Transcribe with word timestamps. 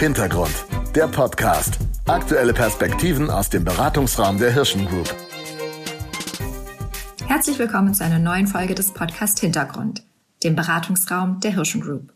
Hintergrund, 0.00 0.64
der 0.94 1.08
Podcast. 1.08 1.78
Aktuelle 2.06 2.54
Perspektiven 2.54 3.28
aus 3.28 3.50
dem 3.50 3.66
Beratungsraum 3.66 4.38
der 4.38 4.50
Hirschen 4.50 4.86
Group. 4.86 5.14
Herzlich 7.26 7.58
willkommen 7.58 7.92
zu 7.92 8.02
einer 8.02 8.18
neuen 8.18 8.46
Folge 8.46 8.74
des 8.74 8.94
Podcast 8.94 9.40
Hintergrund, 9.40 10.02
dem 10.42 10.56
Beratungsraum 10.56 11.40
der 11.40 11.52
Hirschen 11.52 11.82
Group. 11.82 12.14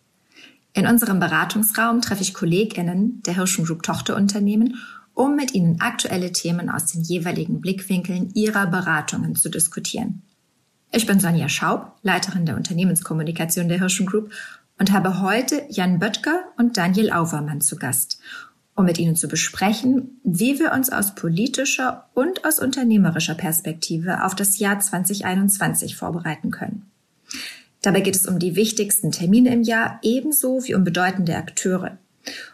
In 0.73 0.87
unserem 0.87 1.21
Beratungsraum 1.21 2.01
treffe 2.01 2.23
ich 2.23 2.33
KollegInnen 2.33 3.23
der 3.27 3.35
Hirschen 3.35 3.67
Group 3.67 3.83
Tochterunternehmen, 3.83 4.78
um 5.12 5.37
mit 5.37 5.53
ihnen 5.53 5.82
aktuelle 5.82 6.32
Themen 6.32 6.71
aus 6.71 6.87
den 6.87 7.03
jeweiligen 7.03 7.60
Blickwinkeln 7.60 8.30
ihrer 8.32 8.66
Beratungen 8.66 9.35
zu 9.35 9.51
diskutieren. 9.51 10.22
Ich 10.90 11.04
bin 11.04 11.21
Sonja 11.21 11.51
Schaub, 11.51 11.98
Leiterin 12.01 12.46
der 12.46 12.56
Unternehmenskommunikation 12.56 13.69
der 13.69 13.78
Hirschen 13.78 14.06
Group 14.06 14.32
und 14.79 14.93
habe 14.93 15.21
heute 15.21 15.63
Jan 15.69 15.99
Böttger 15.99 16.45
und 16.59 16.77
Daniel 16.77 17.12
Auvermann 17.12 17.61
zu 17.61 17.77
Gast, 17.77 18.19
um 18.75 18.84
mit 18.84 18.98
ihnen 18.98 19.16
zu 19.16 19.29
besprechen, 19.29 20.21
wie 20.25 20.59
wir 20.59 20.73
uns 20.73 20.91
aus 20.91 21.15
politischer 21.15 22.09
und 22.15 22.45
aus 22.45 22.59
unternehmerischer 22.59 23.34
Perspektive 23.34 24.25
auf 24.25 24.34
das 24.34 24.59
Jahr 24.59 24.81
2021 24.81 25.97
vorbereiten 25.97 26.51
können. 26.51 26.91
Dabei 27.83 28.01
geht 28.01 28.17
es 28.17 28.27
um 28.27 28.39
die 28.39 28.57
wichtigsten 28.57 29.12
Termine 29.12 29.53
im 29.53 29.62
Jahr 29.62 29.98
ebenso 30.03 30.65
wie 30.65 30.75
um 30.75 30.84
bedeutende 30.84 31.37
Akteure, 31.37 31.98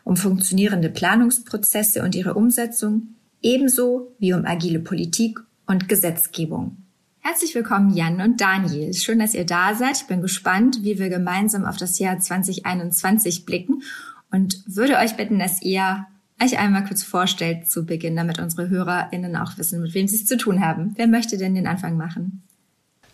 um 0.05 0.17
funktionierende 0.17 0.91
Planungsprozesse 0.91 2.03
und 2.03 2.15
ihre 2.15 2.35
Umsetzung, 2.35 3.15
ebenso 3.41 4.13
wie 4.19 4.35
um 4.35 4.45
agile 4.45 4.81
Politik 4.81 5.39
und 5.67 5.89
Gesetzgebung. 5.89 6.77
Herzlich 7.23 7.55
willkommen, 7.55 7.95
Jan 7.95 8.21
und 8.21 8.41
Daniel. 8.41 8.95
Schön, 8.95 9.19
dass 9.19 9.35
ihr 9.35 9.45
da 9.45 9.75
seid. 9.75 9.99
Ich 9.99 10.07
bin 10.07 10.23
gespannt, 10.23 10.79
wie 10.83 10.99
wir 10.99 11.11
gemeinsam 11.11 11.67
auf 11.67 11.77
das 11.77 11.99
Jahr 11.99 12.19
2021 12.19 13.45
blicken 13.45 13.83
und 14.31 14.63
würde 14.67 14.97
euch 14.97 15.17
bitten, 15.17 15.39
dass 15.39 15.61
ihr 15.61 16.07
euch 16.43 16.59
einmal 16.59 16.85
kurz 16.85 17.03
vorstellt 17.03 17.69
zu 17.69 17.85
Beginn, 17.85 18.17
damit 18.17 18.39
unsere 18.39 18.71
HörerInnen 18.71 19.37
auch 19.37 19.59
wissen, 19.59 19.83
mit 19.83 19.93
wem 19.93 20.09
sie 20.09 20.17
es 20.17 20.25
zu 20.25 20.39
tun 20.39 20.65
haben. 20.65 20.95
Wer 20.97 21.07
möchte 21.07 21.37
denn 21.37 21.55
den 21.55 21.67
Anfang 21.67 21.99
machen? 21.99 22.43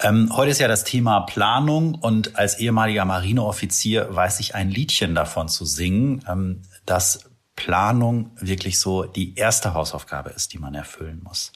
Ähm, 0.00 0.30
heute 0.36 0.52
ist 0.52 0.60
ja 0.60 0.68
das 0.68 0.84
Thema 0.84 1.20
Planung 1.20 1.94
und 1.94 2.36
als 2.36 2.60
ehemaliger 2.60 3.04
Marineoffizier 3.04 4.14
weiß 4.14 4.38
ich 4.40 4.54
ein 4.54 4.70
Liedchen 4.70 5.16
davon 5.16 5.48
zu 5.48 5.64
singen, 5.64 6.22
ähm, 6.28 6.62
dass 6.84 7.24
Planung 7.56 8.30
wirklich 8.38 8.78
so 8.78 9.04
die 9.04 9.34
erste 9.34 9.74
Hausaufgabe 9.74 10.30
ist, 10.30 10.52
die 10.52 10.58
man 10.58 10.74
erfüllen 10.74 11.22
muss. 11.24 11.52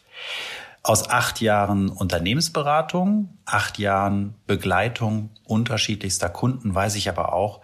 Aus 0.83 1.09
acht 1.11 1.41
Jahren 1.41 1.91
Unternehmensberatung, 1.91 3.39
acht 3.45 3.79
Jahren 3.79 4.35
Begleitung 4.47 5.31
unterschiedlichster 5.45 6.31
Kunden 6.31 6.75
weiß 6.75 6.95
ich 6.95 7.09
aber 7.09 7.35
auch, 7.35 7.61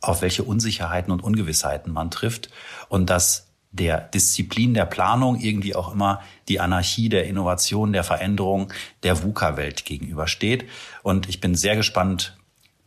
auf 0.00 0.22
welche 0.22 0.44
Unsicherheiten 0.44 1.12
und 1.12 1.22
Ungewissheiten 1.22 1.92
man 1.92 2.10
trifft 2.10 2.50
und 2.88 3.10
dass 3.10 3.48
der 3.70 4.00
Disziplin 4.00 4.74
der 4.74 4.86
Planung 4.86 5.38
irgendwie 5.38 5.74
auch 5.74 5.92
immer 5.92 6.20
die 6.48 6.58
Anarchie 6.58 7.08
der 7.08 7.26
Innovation, 7.26 7.92
der 7.92 8.04
Veränderung 8.04 8.72
der 9.02 9.22
VUCA-Welt 9.22 9.84
gegenübersteht. 9.84 10.68
Und 11.02 11.28
ich 11.28 11.40
bin 11.40 11.54
sehr 11.54 11.76
gespannt, 11.76 12.36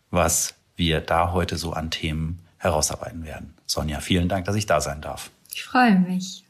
was 0.09 0.55
wir 0.75 1.01
da 1.01 1.31
heute 1.31 1.57
so 1.57 1.73
an 1.73 1.91
Themen 1.91 2.39
herausarbeiten 2.57 3.25
werden. 3.25 3.53
Sonja, 3.65 3.99
vielen 3.99 4.27
Dank, 4.27 4.45
dass 4.45 4.55
ich 4.55 4.65
da 4.65 4.81
sein 4.81 5.01
darf. 5.01 5.31
Ich 5.53 5.63
freue 5.63 5.99
mich. 5.99 6.43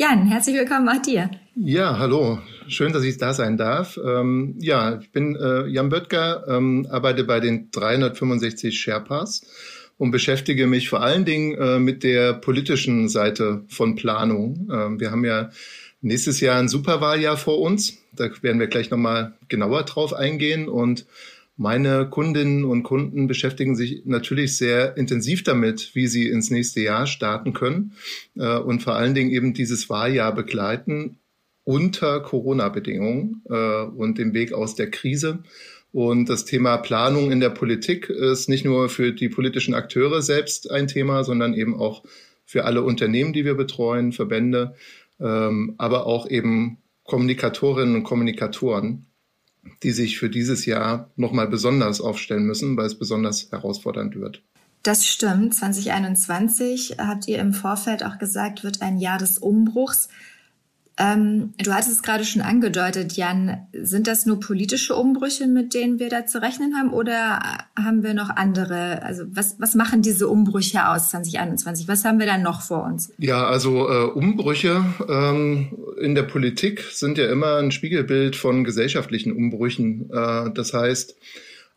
Jan, 0.00 0.28
herzlich 0.28 0.54
willkommen 0.54 0.88
auch 0.88 1.02
dir. 1.02 1.28
Ja, 1.56 1.98
hallo. 1.98 2.38
Schön, 2.68 2.92
dass 2.92 3.02
ich 3.02 3.18
da 3.18 3.34
sein 3.34 3.56
darf. 3.56 3.98
Ähm, 3.98 4.54
ja, 4.60 5.00
ich 5.00 5.10
bin 5.10 5.34
äh, 5.34 5.66
Jan 5.66 5.88
Böttger, 5.88 6.44
ähm, 6.46 6.86
arbeite 6.88 7.24
bei 7.24 7.40
den 7.40 7.72
365 7.72 8.78
Sherpas 8.78 9.42
und 9.96 10.12
beschäftige 10.12 10.68
mich 10.68 10.88
vor 10.88 11.02
allen 11.02 11.24
Dingen 11.24 11.58
äh, 11.58 11.80
mit 11.80 12.04
der 12.04 12.34
politischen 12.34 13.08
Seite 13.08 13.64
von 13.66 13.96
Planung. 13.96 14.68
Ähm, 14.72 15.00
wir 15.00 15.10
haben 15.10 15.24
ja 15.24 15.50
nächstes 16.00 16.38
Jahr 16.38 16.60
ein 16.60 16.68
Superwahljahr 16.68 17.36
vor 17.36 17.58
uns. 17.58 17.98
Da 18.12 18.30
werden 18.40 18.60
wir 18.60 18.68
gleich 18.68 18.90
nochmal 18.90 19.34
genauer 19.48 19.82
drauf 19.82 20.14
eingehen 20.14 20.68
und 20.68 21.06
meine 21.58 22.08
Kundinnen 22.08 22.64
und 22.64 22.84
Kunden 22.84 23.26
beschäftigen 23.26 23.74
sich 23.74 24.02
natürlich 24.04 24.56
sehr 24.56 24.96
intensiv 24.96 25.42
damit, 25.42 25.90
wie 25.94 26.06
sie 26.06 26.28
ins 26.28 26.50
nächste 26.50 26.80
Jahr 26.80 27.08
starten 27.08 27.52
können 27.52 27.94
äh, 28.36 28.58
und 28.58 28.80
vor 28.80 28.94
allen 28.94 29.14
Dingen 29.14 29.30
eben 29.30 29.54
dieses 29.54 29.90
Wahljahr 29.90 30.32
begleiten 30.32 31.18
unter 31.64 32.20
Corona-Bedingungen 32.20 33.42
äh, 33.50 33.82
und 33.82 34.18
dem 34.18 34.34
Weg 34.34 34.52
aus 34.52 34.76
der 34.76 34.90
Krise. 34.90 35.40
Und 35.90 36.28
das 36.28 36.44
Thema 36.44 36.76
Planung 36.76 37.32
in 37.32 37.40
der 37.40 37.50
Politik 37.50 38.08
ist 38.08 38.48
nicht 38.48 38.64
nur 38.64 38.88
für 38.88 39.12
die 39.12 39.28
politischen 39.28 39.74
Akteure 39.74 40.22
selbst 40.22 40.70
ein 40.70 40.86
Thema, 40.86 41.24
sondern 41.24 41.54
eben 41.54 41.74
auch 41.74 42.04
für 42.44 42.66
alle 42.66 42.82
Unternehmen, 42.82 43.32
die 43.32 43.44
wir 43.44 43.54
betreuen, 43.54 44.12
Verbände, 44.12 44.76
ähm, 45.20 45.74
aber 45.76 46.06
auch 46.06 46.30
eben 46.30 46.78
Kommunikatorinnen 47.02 47.96
und 47.96 48.04
Kommunikatoren 48.04 49.07
die 49.82 49.92
sich 49.92 50.18
für 50.18 50.30
dieses 50.30 50.66
Jahr 50.66 51.10
nochmal 51.16 51.48
besonders 51.48 52.00
aufstellen 52.00 52.44
müssen, 52.44 52.76
weil 52.76 52.86
es 52.86 52.98
besonders 52.98 53.50
herausfordernd 53.50 54.16
wird. 54.16 54.42
Das 54.82 55.06
stimmt. 55.06 55.54
2021 55.54 56.96
habt 56.98 57.28
ihr 57.28 57.38
im 57.38 57.52
Vorfeld 57.52 58.04
auch 58.04 58.18
gesagt, 58.18 58.64
wird 58.64 58.80
ein 58.80 58.98
Jahr 58.98 59.18
des 59.18 59.38
Umbruchs. 59.38 60.08
Ähm, 60.98 61.54
du 61.58 61.72
hattest 61.72 61.92
es 61.92 62.02
gerade 62.02 62.24
schon 62.24 62.42
angedeutet, 62.42 63.12
Jan. 63.12 63.68
Sind 63.72 64.08
das 64.08 64.26
nur 64.26 64.40
politische 64.40 64.96
Umbrüche, 64.96 65.46
mit 65.46 65.72
denen 65.72 66.00
wir 66.00 66.08
da 66.08 66.26
zu 66.26 66.42
rechnen 66.42 66.74
haben, 66.76 66.92
oder 66.92 67.40
haben 67.76 68.02
wir 68.02 68.14
noch 68.14 68.30
andere? 68.30 69.02
Also 69.02 69.24
was, 69.28 69.56
was 69.60 69.76
machen 69.76 70.02
diese 70.02 70.26
Umbrüche 70.26 70.88
aus 70.88 71.10
2021? 71.10 71.86
Was 71.86 72.04
haben 72.04 72.18
wir 72.18 72.26
da 72.26 72.36
noch 72.36 72.62
vor 72.62 72.84
uns? 72.84 73.12
Ja, 73.18 73.46
also 73.46 73.88
äh, 73.88 74.04
Umbrüche 74.06 74.84
ähm, 75.08 75.68
in 76.00 76.16
der 76.16 76.24
Politik 76.24 76.82
sind 76.90 77.16
ja 77.16 77.30
immer 77.30 77.56
ein 77.56 77.70
Spiegelbild 77.70 78.34
von 78.34 78.64
gesellschaftlichen 78.64 79.32
Umbrüchen. 79.32 80.10
Äh, 80.10 80.50
das 80.52 80.74
heißt, 80.74 81.16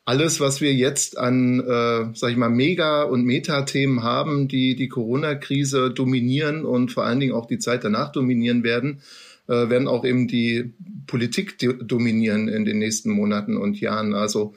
alles, 0.05 0.39
was 0.39 0.61
wir 0.61 0.73
jetzt 0.73 1.17
an, 1.17 1.59
äh, 1.59 2.15
sag 2.15 2.31
ich 2.31 2.37
mal, 2.37 2.49
Mega- 2.49 3.03
und 3.03 3.23
Meta-Themen 3.23 4.03
haben, 4.03 4.47
die 4.47 4.75
die 4.75 4.89
Corona-Krise 4.89 5.91
dominieren 5.91 6.65
und 6.65 6.91
vor 6.91 7.05
allen 7.05 7.19
Dingen 7.19 7.33
auch 7.33 7.45
die 7.45 7.59
Zeit 7.59 7.83
danach 7.83 8.11
dominieren 8.11 8.63
werden, 8.63 9.01
äh, 9.47 9.69
werden 9.69 9.87
auch 9.87 10.03
eben 10.03 10.27
die 10.27 10.73
Politik 11.05 11.57
dominieren 11.59 12.47
in 12.47 12.65
den 12.65 12.79
nächsten 12.79 13.11
Monaten 13.11 13.57
und 13.57 13.79
Jahren. 13.79 14.13
Also 14.13 14.53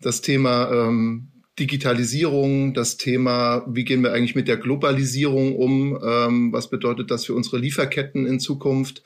das 0.00 0.20
Thema 0.20 0.70
ähm, 0.72 1.28
Digitalisierung, 1.58 2.74
das 2.74 2.96
Thema, 2.96 3.64
wie 3.68 3.84
gehen 3.84 4.02
wir 4.02 4.12
eigentlich 4.12 4.34
mit 4.34 4.48
der 4.48 4.56
Globalisierung 4.56 5.54
um, 5.54 5.98
ähm, 6.02 6.52
was 6.52 6.70
bedeutet 6.70 7.10
das 7.10 7.26
für 7.26 7.34
unsere 7.34 7.58
Lieferketten 7.58 8.26
in 8.26 8.40
Zukunft, 8.40 9.02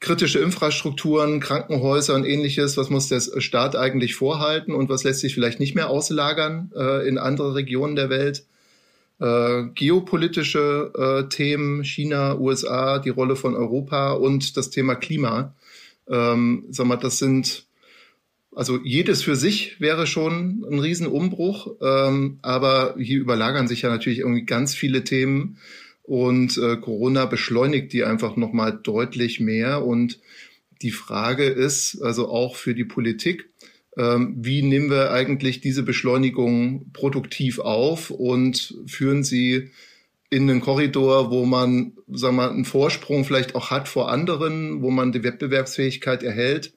kritische 0.00 0.38
Infrastrukturen, 0.40 1.40
Krankenhäuser 1.40 2.14
und 2.14 2.24
ähnliches, 2.24 2.76
was 2.76 2.90
muss 2.90 3.08
der 3.08 3.20
Staat 3.20 3.76
eigentlich 3.76 4.14
vorhalten 4.14 4.74
und 4.74 4.88
was 4.88 5.04
lässt 5.04 5.20
sich 5.20 5.34
vielleicht 5.34 5.60
nicht 5.60 5.74
mehr 5.74 5.88
auslagern 5.88 6.70
äh, 6.76 7.08
in 7.08 7.18
andere 7.18 7.54
Regionen 7.54 7.96
der 7.96 8.10
Welt. 8.10 8.44
Äh, 9.18 9.64
geopolitische 9.74 10.92
äh, 10.94 11.28
Themen, 11.28 11.82
China, 11.82 12.38
USA, 12.38 12.98
die 12.98 13.08
Rolle 13.08 13.36
von 13.36 13.56
Europa 13.56 14.12
und 14.12 14.56
das 14.58 14.68
Thema 14.68 14.94
Klima. 14.94 15.54
Ähm, 16.08 16.64
sag 16.70 16.86
mal, 16.86 16.96
das 16.96 17.18
sind 17.18 17.66
also 18.56 18.78
jedes 18.82 19.22
für 19.22 19.36
sich 19.36 19.82
wäre 19.82 20.06
schon 20.06 20.64
ein 20.70 20.78
Riesenumbruch, 20.78 21.76
ähm, 21.82 22.38
aber 22.40 22.94
hier 22.98 23.20
überlagern 23.20 23.68
sich 23.68 23.82
ja 23.82 23.90
natürlich 23.90 24.20
irgendwie 24.20 24.46
ganz 24.46 24.74
viele 24.74 25.04
Themen, 25.04 25.58
und 26.06 26.56
äh, 26.56 26.76
Corona 26.76 27.26
beschleunigt 27.26 27.92
die 27.92 28.04
einfach 28.04 28.36
nochmal 28.36 28.78
deutlich 28.80 29.40
mehr. 29.40 29.84
Und 29.84 30.20
die 30.82 30.92
Frage 30.92 31.44
ist 31.44 32.00
also 32.00 32.28
auch 32.28 32.54
für 32.56 32.74
die 32.74 32.84
Politik, 32.84 33.50
ähm, 33.98 34.36
wie 34.38 34.62
nehmen 34.62 34.88
wir 34.88 35.10
eigentlich 35.10 35.60
diese 35.60 35.82
Beschleunigung 35.82 36.92
produktiv 36.92 37.58
auf 37.58 38.10
und 38.10 38.76
führen 38.86 39.24
sie 39.24 39.70
in 40.30 40.48
einen 40.50 40.60
Korridor, 40.60 41.30
wo 41.30 41.44
man, 41.44 41.92
sagen 42.08 42.36
wir 42.36 42.48
mal, 42.48 42.50
einen 42.50 42.64
Vorsprung 42.64 43.24
vielleicht 43.24 43.54
auch 43.54 43.70
hat 43.70 43.88
vor 43.88 44.10
anderen, 44.10 44.82
wo 44.82 44.90
man 44.90 45.12
die 45.12 45.22
Wettbewerbsfähigkeit 45.22 46.22
erhält. 46.22 46.72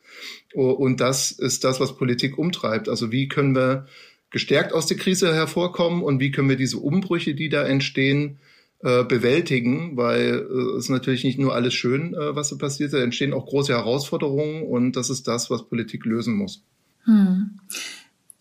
Und 0.53 1.01
das 1.01 1.31
ist 1.31 1.63
das, 1.63 1.79
was 1.79 1.97
Politik 1.97 2.37
umtreibt. 2.37 2.89
Also 2.89 3.11
wie 3.11 3.27
können 3.27 3.55
wir 3.55 3.87
gestärkt 4.31 4.73
aus 4.73 4.85
der 4.85 4.97
Krise 4.97 5.33
hervorkommen 5.33 6.03
und 6.03 6.19
wie 6.19 6.31
können 6.31 6.49
wir 6.49 6.55
diese 6.55 6.77
Umbrüche, 6.77 7.33
die 7.33 7.49
da 7.49 7.65
entstehen, 7.65 8.39
äh, 8.81 9.03
bewältigen, 9.03 9.97
weil 9.97 10.47
äh, 10.49 10.77
es 10.77 10.89
natürlich 10.89 11.23
nicht 11.23 11.37
nur 11.37 11.53
alles 11.53 11.73
schön, 11.73 12.13
äh, 12.13 12.35
was 12.35 12.49
so 12.49 12.57
passiert, 12.57 12.93
da 12.93 12.99
entstehen 12.99 13.33
auch 13.33 13.45
große 13.45 13.73
Herausforderungen 13.73 14.63
und 14.63 14.95
das 14.95 15.09
ist 15.09 15.27
das, 15.27 15.49
was 15.49 15.67
Politik 15.67 16.05
lösen 16.05 16.35
muss. 16.35 16.63
Hm. 17.03 17.59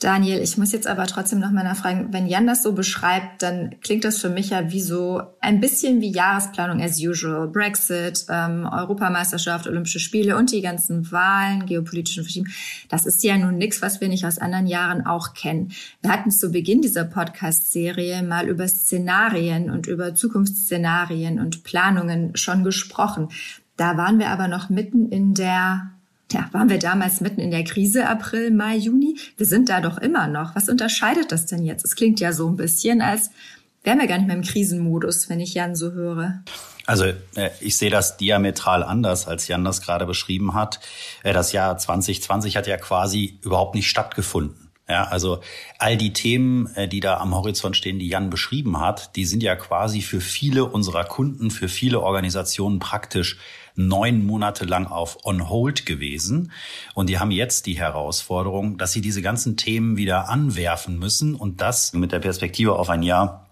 Daniel, 0.00 0.40
ich 0.40 0.56
muss 0.56 0.70
jetzt 0.70 0.86
aber 0.86 1.08
trotzdem 1.08 1.40
noch 1.40 1.50
mal 1.50 1.64
nachfragen, 1.64 2.12
wenn 2.12 2.28
Jan 2.28 2.46
das 2.46 2.62
so 2.62 2.72
beschreibt, 2.72 3.42
dann 3.42 3.80
klingt 3.80 4.04
das 4.04 4.20
für 4.20 4.28
mich 4.28 4.50
ja 4.50 4.70
wie 4.70 4.80
so 4.80 5.22
ein 5.40 5.58
bisschen 5.58 6.00
wie 6.00 6.12
Jahresplanung 6.12 6.80
as 6.80 7.00
usual. 7.00 7.48
Brexit, 7.48 8.24
ähm, 8.28 8.64
Europameisterschaft, 8.70 9.66
Olympische 9.66 9.98
Spiele 9.98 10.36
und 10.36 10.52
die 10.52 10.60
ganzen 10.60 11.10
Wahlen, 11.10 11.66
geopolitischen 11.66 12.22
Verschieben. 12.22 12.46
Das 12.88 13.06
ist 13.06 13.24
ja 13.24 13.36
nun 13.36 13.58
nichts, 13.58 13.82
was 13.82 14.00
wir 14.00 14.08
nicht 14.08 14.24
aus 14.24 14.38
anderen 14.38 14.68
Jahren 14.68 15.04
auch 15.04 15.34
kennen. 15.34 15.72
Wir 16.00 16.12
hatten 16.12 16.30
zu 16.30 16.52
Beginn 16.52 16.80
dieser 16.80 17.04
Podcast-Serie 17.04 18.22
mal 18.22 18.48
über 18.48 18.68
Szenarien 18.68 19.68
und 19.68 19.88
über 19.88 20.14
Zukunftsszenarien 20.14 21.40
und 21.40 21.64
Planungen 21.64 22.36
schon 22.36 22.62
gesprochen. 22.62 23.30
Da 23.76 23.96
waren 23.96 24.20
wir 24.20 24.30
aber 24.30 24.46
noch 24.46 24.68
mitten 24.68 25.08
in 25.08 25.34
der 25.34 25.90
ja, 26.32 26.48
waren 26.52 26.68
wir 26.68 26.78
damals 26.78 27.20
mitten 27.20 27.40
in 27.40 27.50
der 27.50 27.64
Krise, 27.64 28.08
April, 28.08 28.50
Mai, 28.50 28.76
Juni? 28.76 29.18
Wir 29.36 29.46
sind 29.46 29.68
da 29.68 29.80
doch 29.80 29.98
immer 29.98 30.26
noch. 30.26 30.54
Was 30.54 30.68
unterscheidet 30.68 31.32
das 31.32 31.46
denn 31.46 31.64
jetzt? 31.64 31.84
Es 31.84 31.96
klingt 31.96 32.20
ja 32.20 32.32
so 32.32 32.48
ein 32.48 32.56
bisschen, 32.56 33.00
als 33.00 33.30
wären 33.82 33.98
wir 33.98 34.06
gar 34.06 34.18
nicht 34.18 34.26
mehr 34.26 34.36
im 34.36 34.42
Krisenmodus, 34.42 35.28
wenn 35.28 35.40
ich 35.40 35.54
Jan 35.54 35.74
so 35.74 35.92
höre. 35.92 36.42
Also 36.86 37.04
äh, 37.04 37.50
ich 37.60 37.76
sehe 37.76 37.90
das 37.90 38.16
diametral 38.16 38.82
anders, 38.82 39.26
als 39.26 39.48
Jan 39.48 39.64
das 39.64 39.82
gerade 39.82 40.06
beschrieben 40.06 40.54
hat. 40.54 40.80
Äh, 41.22 41.32
das 41.32 41.52
Jahr 41.52 41.76
2020 41.76 42.56
hat 42.56 42.66
ja 42.66 42.76
quasi 42.76 43.38
überhaupt 43.42 43.74
nicht 43.74 43.88
stattgefunden. 43.88 44.68
Ja, 44.88 45.04
also 45.04 45.40
all 45.78 45.98
die 45.98 46.14
Themen, 46.14 46.74
äh, 46.74 46.88
die 46.88 47.00
da 47.00 47.18
am 47.18 47.34
Horizont 47.34 47.76
stehen, 47.76 47.98
die 47.98 48.08
Jan 48.08 48.30
beschrieben 48.30 48.80
hat, 48.80 49.16
die 49.16 49.26
sind 49.26 49.42
ja 49.42 49.54
quasi 49.54 50.00
für 50.00 50.22
viele 50.22 50.64
unserer 50.64 51.04
Kunden, 51.04 51.50
für 51.50 51.68
viele 51.68 52.00
Organisationen 52.00 52.78
praktisch 52.78 53.36
neun 53.78 54.26
Monate 54.26 54.64
lang 54.64 54.86
auf 54.86 55.24
On 55.24 55.48
Hold 55.48 55.86
gewesen. 55.86 56.52
Und 56.94 57.08
die 57.08 57.18
haben 57.18 57.30
jetzt 57.30 57.66
die 57.66 57.78
Herausforderung, 57.78 58.76
dass 58.76 58.92
sie 58.92 59.00
diese 59.00 59.22
ganzen 59.22 59.56
Themen 59.56 59.96
wieder 59.96 60.28
anwerfen 60.28 60.98
müssen 60.98 61.34
und 61.34 61.60
das 61.60 61.92
mit 61.92 62.12
der 62.12 62.18
Perspektive 62.18 62.76
auf 62.76 62.90
ein 62.90 63.02
Jahr 63.02 63.46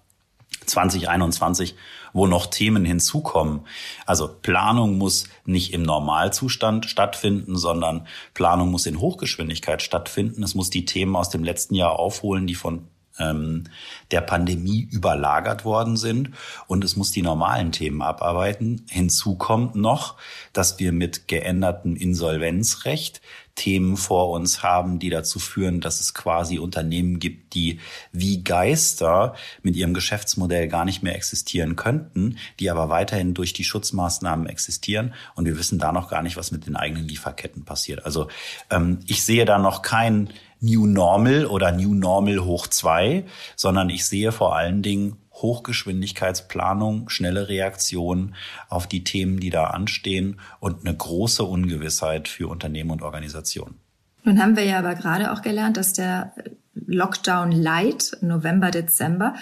2021, 0.67 1.77
wo 2.13 2.27
noch 2.27 2.47
Themen 2.47 2.85
hinzukommen. 2.85 3.61
Also 4.05 4.29
Planung 4.29 4.99
muss 4.99 5.29
nicht 5.45 5.73
im 5.73 5.83
Normalzustand 5.83 6.87
stattfinden, 6.87 7.57
sondern 7.57 8.07
Planung 8.35 8.71
muss 8.71 8.87
in 8.87 9.01
Hochgeschwindigkeit 9.01 9.81
stattfinden. 9.83 10.43
Es 10.43 10.55
muss 10.55 10.71
die 10.71 10.85
Themen 10.85 11.15
aus 11.15 11.31
dem 11.31 11.45
letzten 11.45 11.75
Jahr 11.75 11.99
aufholen, 11.99 12.47
die 12.47 12.55
von 12.55 12.89
ähm, 13.19 13.65
der 14.11 14.21
Pandemie 14.21 14.89
überlagert 14.91 15.65
worden 15.65 15.97
sind 15.97 16.31
und 16.67 16.85
es 16.85 16.97
muss 16.97 17.11
die 17.11 17.23
normalen 17.23 17.73
Themen 17.73 18.03
abarbeiten. 18.03 18.87
Hinzu 18.89 19.37
kommt 19.37 19.75
noch, 19.75 20.17
dass 20.53 20.79
wir 20.79 20.93
mit 20.93 21.29
geändertem 21.29 21.97
Insolvenzrecht 21.97 23.21
Themen 23.57 23.97
vor 23.97 24.31
uns 24.31 24.63
haben, 24.63 24.99
die 24.99 25.11
dazu 25.11 25.39
führen, 25.39 25.81
dass 25.81 26.01
es 26.01 26.15
quasi 26.15 26.59
Unternehmen 26.59 27.19
gibt, 27.19 27.55
die 27.55 27.81
wie 28.13 28.45
Geister 28.45 29.35
mit 29.63 29.75
ihrem 29.77 29.95
Geschäftsmodell 29.95 30.69
gar 30.69 30.85
nicht 30.85 31.03
mehr 31.03 31.17
existieren 31.17 31.75
könnten, 31.75 32.37
die 32.61 32.71
aber 32.71 32.91
weiterhin 32.91 33.35
durch 33.35 33.55
die 33.55 33.65
Schutzmaßnahmen 33.65 34.47
existieren 34.47 35.15
und 35.35 35.47
wir 35.47 35.59
wissen 35.59 35.79
da 35.79 35.91
noch 35.91 36.11
gar 36.11 36.23
nicht, 36.23 36.37
was 36.37 36.53
mit 36.53 36.67
den 36.67 36.77
eigenen 36.77 37.09
Lieferketten 37.09 37.65
passiert. 37.65 38.05
Also 38.05 38.29
ähm, 38.71 39.01
ich 39.07 39.25
sehe 39.25 39.47
da 39.47 39.59
noch 39.59 39.81
kein 39.81 40.29
New 40.61 40.87
Normal 40.87 41.47
oder 41.47 41.73
New 41.73 41.95
Normal 41.95 42.45
hoch 42.45 42.67
zwei, 42.67 43.25
sondern 43.57 43.91
ich 43.91 44.07
sehe 44.07 44.33
vor 44.33 44.57
allen 44.57 44.83
Dingen 44.83 45.17
Hochgeschwindigkeitsplanung, 45.33 47.09
schnelle 47.09 47.49
Reaktion 47.49 48.35
auf 48.69 48.87
die 48.87 49.05
Themen, 49.05 49.39
die 49.39 49.51
da 49.51 49.65
anstehen 49.65 50.41
und 50.61 50.87
eine 50.87 50.97
große 50.97 51.45
Ungewissheit 51.45 52.29
für 52.29 52.49
Unternehmen 52.49 52.91
und 52.91 53.03
Organisationen. 53.03 53.77
Nun 54.25 54.41
haben 54.41 54.57
wir 54.57 54.65
ja 54.65 54.79
aber 54.79 54.95
gerade 54.95 55.33
auch 55.33 55.43
gelernt, 55.43 55.77
dass 55.77 55.93
der 55.93 56.33
Lockdown 56.75 57.53
Light 57.53 58.17
November, 58.23 58.71
Dezember 58.71 59.35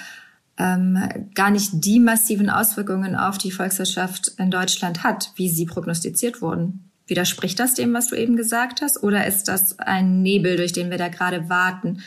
ähm, 0.58 0.98
gar 1.34 1.50
nicht 1.50 1.70
die 1.72 2.00
massiven 2.00 2.50
Auswirkungen 2.50 3.16
auf 3.16 3.38
die 3.38 3.50
Volkswirtschaft 3.50 4.32
in 4.38 4.50
Deutschland 4.50 5.02
hat, 5.02 5.32
wie 5.36 5.48
sie 5.48 5.66
prognostiziert 5.66 6.42
wurden. 6.42 6.90
Widerspricht 7.06 7.58
das 7.60 7.74
dem, 7.74 7.92
was 7.92 8.08
du 8.08 8.16
eben 8.16 8.36
gesagt 8.36 8.80
hast? 8.80 9.02
Oder 9.02 9.26
ist 9.26 9.44
das 9.44 9.78
ein 9.78 10.22
Nebel, 10.22 10.56
durch 10.56 10.72
den 10.72 10.90
wir 10.90 10.98
da 10.98 11.08
gerade 11.08 11.48
warten? 11.48 12.02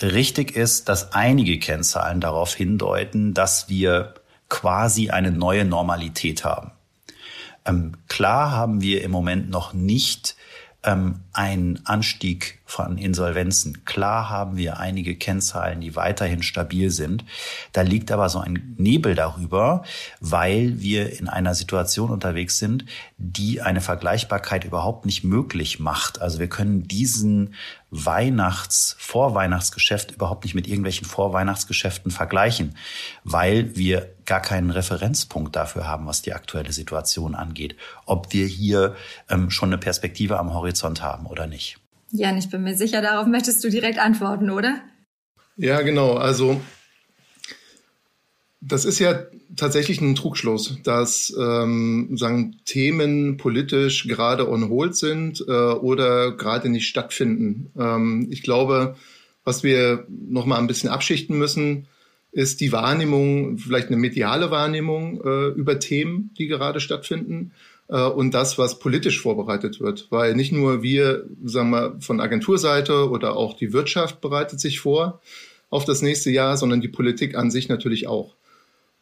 Richtig 0.00 0.56
ist, 0.56 0.88
dass 0.88 1.12
einige 1.12 1.58
Kennzahlen 1.58 2.20
darauf 2.20 2.54
hindeuten, 2.54 3.34
dass 3.34 3.68
wir 3.68 4.14
quasi 4.48 5.10
eine 5.10 5.32
neue 5.32 5.64
Normalität 5.64 6.44
haben. 6.44 6.72
Ähm, 7.64 7.92
klar 8.08 8.52
haben 8.52 8.80
wir 8.80 9.02
im 9.02 9.10
Moment 9.10 9.50
noch 9.50 9.72
nicht 9.74 10.36
ähm, 10.82 11.20
einen 11.32 11.84
Anstieg 11.86 12.58
von 12.64 12.98
Insolvenzen. 12.98 13.84
Klar 13.84 14.30
haben 14.30 14.56
wir 14.56 14.78
einige 14.78 15.16
Kennzahlen, 15.16 15.80
die 15.80 15.96
weiterhin 15.96 16.42
stabil 16.42 16.90
sind. 16.90 17.24
Da 17.72 17.82
liegt 17.82 18.12
aber 18.12 18.28
so 18.28 18.38
ein 18.38 18.74
Nebel 18.78 19.14
darüber, 19.14 19.82
weil 20.20 20.80
wir 20.80 21.18
in 21.18 21.28
einer 21.28 21.54
Situation 21.54 22.10
unterwegs 22.10 22.58
sind, 22.58 22.84
die 23.18 23.60
eine 23.60 23.80
Vergleichbarkeit 23.80 24.64
überhaupt 24.64 25.04
nicht 25.04 25.24
möglich 25.24 25.80
macht. 25.80 26.20
Also 26.20 26.38
wir 26.38 26.48
können 26.48 26.86
diesen 26.86 27.54
Weihnachts-, 27.90 28.94
Vorweihnachtsgeschäft 28.98 30.12
überhaupt 30.12 30.44
nicht 30.44 30.54
mit 30.54 30.68
irgendwelchen 30.68 31.06
Vorweihnachtsgeschäften 31.06 32.12
vergleichen, 32.12 32.76
weil 33.24 33.76
wir 33.76 34.14
gar 34.26 34.40
keinen 34.40 34.70
Referenzpunkt 34.70 35.56
dafür 35.56 35.88
haben, 35.88 36.06
was 36.06 36.22
die 36.22 36.32
aktuelle 36.32 36.72
Situation 36.72 37.34
angeht. 37.34 37.74
Ob 38.06 38.32
wir 38.32 38.46
hier 38.46 38.94
ähm, 39.28 39.50
schon 39.50 39.70
eine 39.70 39.78
Perspektive 39.78 40.38
am 40.38 40.54
Horizont 40.54 41.02
haben 41.02 41.19
oder 41.26 41.46
nicht. 41.46 41.78
Jan, 42.12 42.36
ich 42.36 42.50
bin 42.50 42.62
mir 42.62 42.76
sicher, 42.76 43.02
darauf 43.02 43.26
möchtest 43.26 43.62
du 43.62 43.70
direkt 43.70 43.98
antworten, 43.98 44.50
oder? 44.50 44.80
Ja, 45.56 45.80
genau. 45.82 46.14
Also 46.14 46.60
das 48.60 48.84
ist 48.84 48.98
ja 48.98 49.26
tatsächlich 49.56 50.00
ein 50.00 50.14
Trugschluss, 50.14 50.78
dass 50.82 51.34
ähm, 51.38 52.16
sagen 52.16 52.56
Themen 52.64 53.36
politisch 53.36 54.06
gerade 54.06 54.50
on 54.50 54.68
hold 54.68 54.96
sind 54.96 55.44
äh, 55.46 55.52
oder 55.52 56.36
gerade 56.36 56.68
nicht 56.68 56.86
stattfinden. 56.86 57.70
Ähm, 57.78 58.28
ich 58.30 58.42
glaube, 58.42 58.96
was 59.44 59.62
wir 59.62 60.06
noch 60.08 60.46
mal 60.46 60.58
ein 60.58 60.66
bisschen 60.66 60.90
abschichten 60.90 61.38
müssen, 61.38 61.86
ist 62.32 62.60
die 62.60 62.70
Wahrnehmung, 62.70 63.58
vielleicht 63.58 63.88
eine 63.88 63.96
mediale 63.96 64.50
Wahrnehmung 64.50 65.20
äh, 65.24 65.48
über 65.48 65.78
Themen, 65.80 66.32
die 66.38 66.46
gerade 66.46 66.80
stattfinden 66.80 67.52
äh, 67.52 67.69
und 67.96 68.32
das, 68.32 68.56
was 68.56 68.78
politisch 68.78 69.20
vorbereitet 69.20 69.80
wird. 69.80 70.06
Weil 70.10 70.34
nicht 70.34 70.52
nur 70.52 70.82
wir, 70.82 71.24
sagen 71.44 71.70
wir, 71.70 71.96
von 72.00 72.20
Agenturseite 72.20 73.10
oder 73.10 73.36
auch 73.36 73.54
die 73.54 73.72
Wirtschaft 73.72 74.20
bereitet 74.20 74.60
sich 74.60 74.80
vor 74.80 75.20
auf 75.70 75.84
das 75.84 76.02
nächste 76.02 76.30
Jahr, 76.30 76.56
sondern 76.56 76.80
die 76.80 76.88
Politik 76.88 77.36
an 77.36 77.50
sich 77.50 77.68
natürlich 77.68 78.06
auch. 78.06 78.34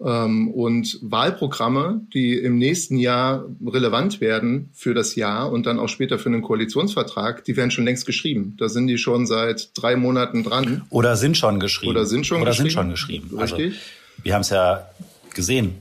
Ähm, 0.01 0.53
und 0.53 0.99
Wahlprogramme, 1.03 2.03
die 2.15 2.35
im 2.35 2.57
nächsten 2.59 2.99
Jahr 2.99 3.45
relevant 3.67 4.21
werden 4.21 4.71
für 4.73 4.95
das 4.95 5.17
Jahr 5.17 5.51
und 5.51 5.67
dann 5.67 5.81
auch 5.81 5.89
später 5.89 6.19
für 6.19 6.29
einen 6.29 6.43
Koalitionsvertrag, 6.43 7.45
die 7.45 7.57
werden 7.57 7.71
schon 7.71 7.85
längst 7.85 8.07
geschrieben. 8.07 8.55
Da 8.59 8.69
sind 8.69 8.87
die 8.87 8.99
schon 8.99 9.27
seit 9.27 9.71
drei 9.75 9.97
Monaten 9.97 10.45
dran. 10.45 10.83
Oder 10.91 11.17
sind 11.17 11.37
schon 11.37 11.59
geschrieben. 11.59 11.91
Oder 11.91 12.07
sind 12.07 12.27
schon 12.27 12.43
Oder 12.43 12.51
geschrieben. 12.51 12.71
Sind 12.71 12.79
schon 12.79 12.91
geschrieben. 12.91 13.39
Richtig. 13.39 13.67
Also, 13.67 14.23
wir 14.23 14.35
haben 14.35 14.43
es 14.43 14.51
ja 14.51 14.89
gesehen. 15.35 15.75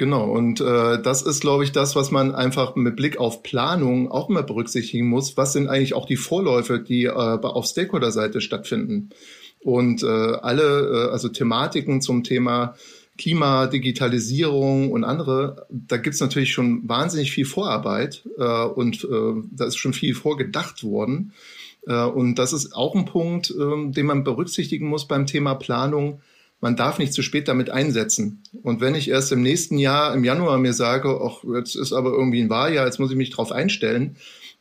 Genau, 0.00 0.30
und 0.30 0.62
äh, 0.62 1.02
das 1.02 1.20
ist, 1.20 1.42
glaube 1.42 1.62
ich, 1.62 1.72
das, 1.72 1.94
was 1.94 2.10
man 2.10 2.34
einfach 2.34 2.74
mit 2.74 2.96
Blick 2.96 3.18
auf 3.18 3.42
Planung 3.42 4.10
auch 4.10 4.30
immer 4.30 4.42
berücksichtigen 4.42 5.06
muss. 5.06 5.36
Was 5.36 5.52
sind 5.52 5.68
eigentlich 5.68 5.92
auch 5.92 6.06
die 6.06 6.16
Vorläufe, 6.16 6.78
die 6.78 7.04
äh, 7.04 7.10
auf 7.10 7.66
Stakeholder-Seite 7.66 8.40
stattfinden? 8.40 9.10
Und 9.62 10.02
äh, 10.02 10.06
alle, 10.06 11.08
äh, 11.08 11.12
also 11.12 11.28
Thematiken 11.28 12.00
zum 12.00 12.24
Thema 12.24 12.76
Klima, 13.18 13.66
Digitalisierung 13.66 14.90
und 14.90 15.04
andere, 15.04 15.66
da 15.68 15.98
gibt's 15.98 16.20
natürlich 16.20 16.50
schon 16.50 16.88
wahnsinnig 16.88 17.30
viel 17.30 17.44
Vorarbeit 17.44 18.26
äh, 18.38 18.64
und 18.64 19.04
äh, 19.04 19.42
da 19.50 19.66
ist 19.66 19.76
schon 19.76 19.92
viel 19.92 20.14
vorgedacht 20.14 20.82
worden. 20.82 21.34
Äh, 21.86 22.04
und 22.04 22.36
das 22.36 22.54
ist 22.54 22.74
auch 22.74 22.94
ein 22.94 23.04
Punkt, 23.04 23.50
äh, 23.50 23.90
den 23.90 24.06
man 24.06 24.24
berücksichtigen 24.24 24.88
muss 24.88 25.06
beim 25.06 25.26
Thema 25.26 25.56
Planung. 25.56 26.22
Man 26.60 26.76
darf 26.76 26.98
nicht 26.98 27.14
zu 27.14 27.22
spät 27.22 27.48
damit 27.48 27.70
einsetzen. 27.70 28.42
Und 28.62 28.80
wenn 28.80 28.94
ich 28.94 29.08
erst 29.08 29.32
im 29.32 29.42
nächsten 29.42 29.78
Jahr, 29.78 30.14
im 30.14 30.24
Januar 30.24 30.58
mir 30.58 30.74
sage, 30.74 31.20
ach, 31.22 31.42
jetzt 31.54 31.74
ist 31.74 31.92
aber 31.92 32.10
irgendwie 32.10 32.40
ein 32.40 32.50
Wahljahr, 32.50 32.86
jetzt 32.86 32.98
muss 32.98 33.10
ich 33.10 33.16
mich 33.16 33.30
drauf 33.30 33.50
einstellen, 33.50 34.16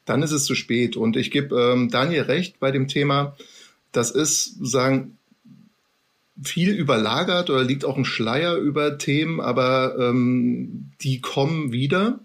dann 0.06 0.24
ist 0.24 0.32
es 0.32 0.46
zu 0.46 0.56
spät. 0.56 0.96
Und 0.96 1.18
ich 1.18 1.30
gebe 1.30 1.56
ähm, 1.60 1.90
Daniel 1.90 2.24
recht 2.24 2.60
bei 2.60 2.72
dem 2.72 2.88
Thema, 2.88 3.36
das 3.92 4.12
ist, 4.12 4.56
sagen, 4.62 5.18
viel 6.42 6.72
überlagert 6.72 7.50
oder 7.50 7.64
liegt 7.64 7.86
auch 7.86 7.98
ein 7.98 8.06
Schleier 8.06 8.56
über 8.56 8.98
Themen, 8.98 9.42
aber 9.42 9.96
ähm, 10.00 10.92
die 11.02 11.22
kommen 11.22 11.72
wieder. 11.72 12.20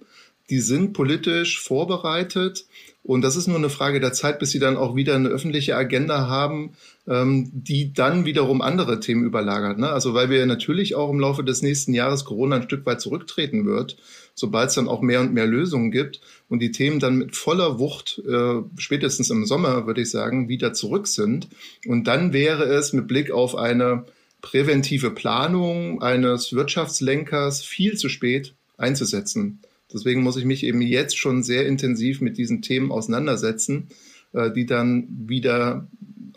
die 0.50 0.60
sind 0.60 0.92
politisch 0.92 1.58
vorbereitet. 1.60 2.66
Und 3.04 3.20
das 3.20 3.36
ist 3.36 3.46
nur 3.46 3.58
eine 3.58 3.68
Frage 3.68 4.00
der 4.00 4.14
Zeit, 4.14 4.38
bis 4.38 4.50
sie 4.50 4.58
dann 4.58 4.78
auch 4.78 4.96
wieder 4.96 5.14
eine 5.14 5.28
öffentliche 5.28 5.76
Agenda 5.76 6.26
haben, 6.26 6.72
ähm, 7.06 7.50
die 7.52 7.92
dann 7.92 8.24
wiederum 8.24 8.62
andere 8.62 8.98
Themen 8.98 9.24
überlagert. 9.24 9.78
Ne? 9.78 9.90
Also 9.90 10.14
weil 10.14 10.30
wir 10.30 10.44
natürlich 10.46 10.94
auch 10.94 11.10
im 11.10 11.20
Laufe 11.20 11.44
des 11.44 11.60
nächsten 11.60 11.92
Jahres 11.92 12.24
Corona 12.24 12.56
ein 12.56 12.62
Stück 12.62 12.86
weit 12.86 13.02
zurücktreten 13.02 13.66
wird, 13.66 13.98
sobald 14.34 14.70
es 14.70 14.76
dann 14.76 14.88
auch 14.88 15.02
mehr 15.02 15.20
und 15.20 15.34
mehr 15.34 15.46
Lösungen 15.46 15.90
gibt 15.90 16.22
und 16.48 16.60
die 16.60 16.72
Themen 16.72 16.98
dann 16.98 17.16
mit 17.16 17.36
voller 17.36 17.78
Wucht, 17.78 18.22
äh, 18.26 18.62
spätestens 18.78 19.28
im 19.28 19.44
Sommer, 19.44 19.86
würde 19.86 20.00
ich 20.00 20.10
sagen, 20.10 20.48
wieder 20.48 20.72
zurück 20.72 21.06
sind. 21.06 21.48
Und 21.86 22.04
dann 22.06 22.32
wäre 22.32 22.64
es 22.64 22.94
mit 22.94 23.06
Blick 23.06 23.30
auf 23.30 23.54
eine 23.54 24.04
präventive 24.40 25.10
Planung 25.10 26.00
eines 26.00 26.54
Wirtschaftslenkers 26.54 27.62
viel 27.62 27.98
zu 27.98 28.08
spät 28.08 28.54
einzusetzen. 28.78 29.60
Deswegen 29.94 30.22
muss 30.22 30.36
ich 30.36 30.44
mich 30.44 30.64
eben 30.64 30.82
jetzt 30.82 31.16
schon 31.16 31.42
sehr 31.42 31.66
intensiv 31.66 32.20
mit 32.20 32.36
diesen 32.36 32.60
Themen 32.60 32.90
auseinandersetzen, 32.90 33.88
äh, 34.32 34.50
die 34.50 34.66
dann 34.66 35.06
wieder 35.08 35.86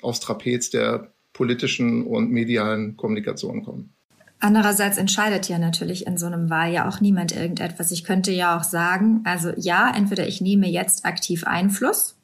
aufs 0.01 0.19
Trapez 0.19 0.69
der 0.69 1.11
politischen 1.33 2.05
und 2.05 2.31
medialen 2.31 2.95
Kommunikation 2.95 3.63
kommen. 3.63 3.93
Andererseits 4.39 4.97
entscheidet 4.97 5.49
ja 5.49 5.57
natürlich 5.57 6.05
in 6.05 6.17
so 6.17 6.27
einem 6.27 6.49
Wahljahr 6.49 6.87
auch 6.87 7.01
niemand 7.01 7.35
irgendetwas. 7.35 7.91
Ich 7.91 8.03
könnte 8.03 8.31
ja 8.31 8.55
auch 8.57 8.63
sagen, 8.63 9.21
also 9.23 9.51
ja, 9.57 9.91
entweder 9.95 10.27
ich 10.27 10.41
nehme 10.41 10.67
jetzt 10.67 11.05
aktiv 11.05 11.43
Einfluss 11.45 12.15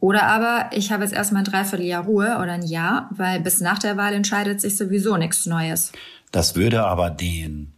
oder 0.00 0.24
aber 0.24 0.70
ich 0.72 0.90
habe 0.90 1.04
jetzt 1.04 1.12
erstmal 1.12 1.42
ein 1.42 1.50
Dreivierteljahr 1.50 2.04
Ruhe 2.04 2.38
oder 2.40 2.52
ein 2.52 2.66
Jahr, 2.66 3.10
weil 3.12 3.40
bis 3.40 3.60
nach 3.60 3.78
der 3.78 3.96
Wahl 3.96 4.14
entscheidet 4.14 4.60
sich 4.60 4.76
sowieso 4.76 5.16
nichts 5.16 5.46
Neues. 5.46 5.92
Das 6.32 6.56
würde 6.56 6.84
aber 6.84 7.10
den, 7.10 7.72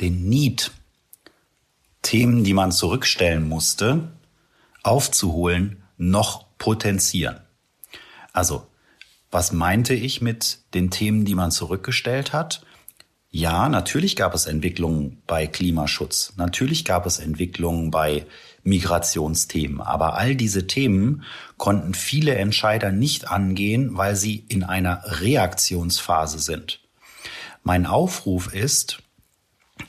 den 0.00 0.28
Need 0.28 0.70
Themen, 2.02 2.44
die 2.44 2.54
man 2.54 2.72
zurückstellen 2.72 3.48
musste, 3.48 4.12
aufzuholen, 4.82 5.82
noch 5.96 6.46
potenzieren. 6.58 7.40
Also, 8.32 8.66
was 9.30 9.52
meinte 9.52 9.94
ich 9.94 10.20
mit 10.20 10.58
den 10.74 10.90
Themen, 10.90 11.24
die 11.24 11.34
man 11.34 11.50
zurückgestellt 11.50 12.32
hat? 12.32 12.64
Ja, 13.30 13.70
natürlich 13.70 14.14
gab 14.14 14.34
es 14.34 14.44
Entwicklungen 14.44 15.22
bei 15.26 15.46
Klimaschutz, 15.46 16.34
natürlich 16.36 16.84
gab 16.84 17.06
es 17.06 17.18
Entwicklungen 17.18 17.90
bei 17.90 18.26
Migrationsthemen, 18.62 19.80
aber 19.80 20.18
all 20.18 20.36
diese 20.36 20.66
Themen 20.66 21.24
konnten 21.56 21.94
viele 21.94 22.34
Entscheider 22.34 22.92
nicht 22.92 23.28
angehen, 23.28 23.96
weil 23.96 24.16
sie 24.16 24.44
in 24.48 24.64
einer 24.64 25.02
Reaktionsphase 25.06 26.40
sind. 26.40 26.80
Mein 27.62 27.86
Aufruf 27.86 28.52
ist, 28.52 28.98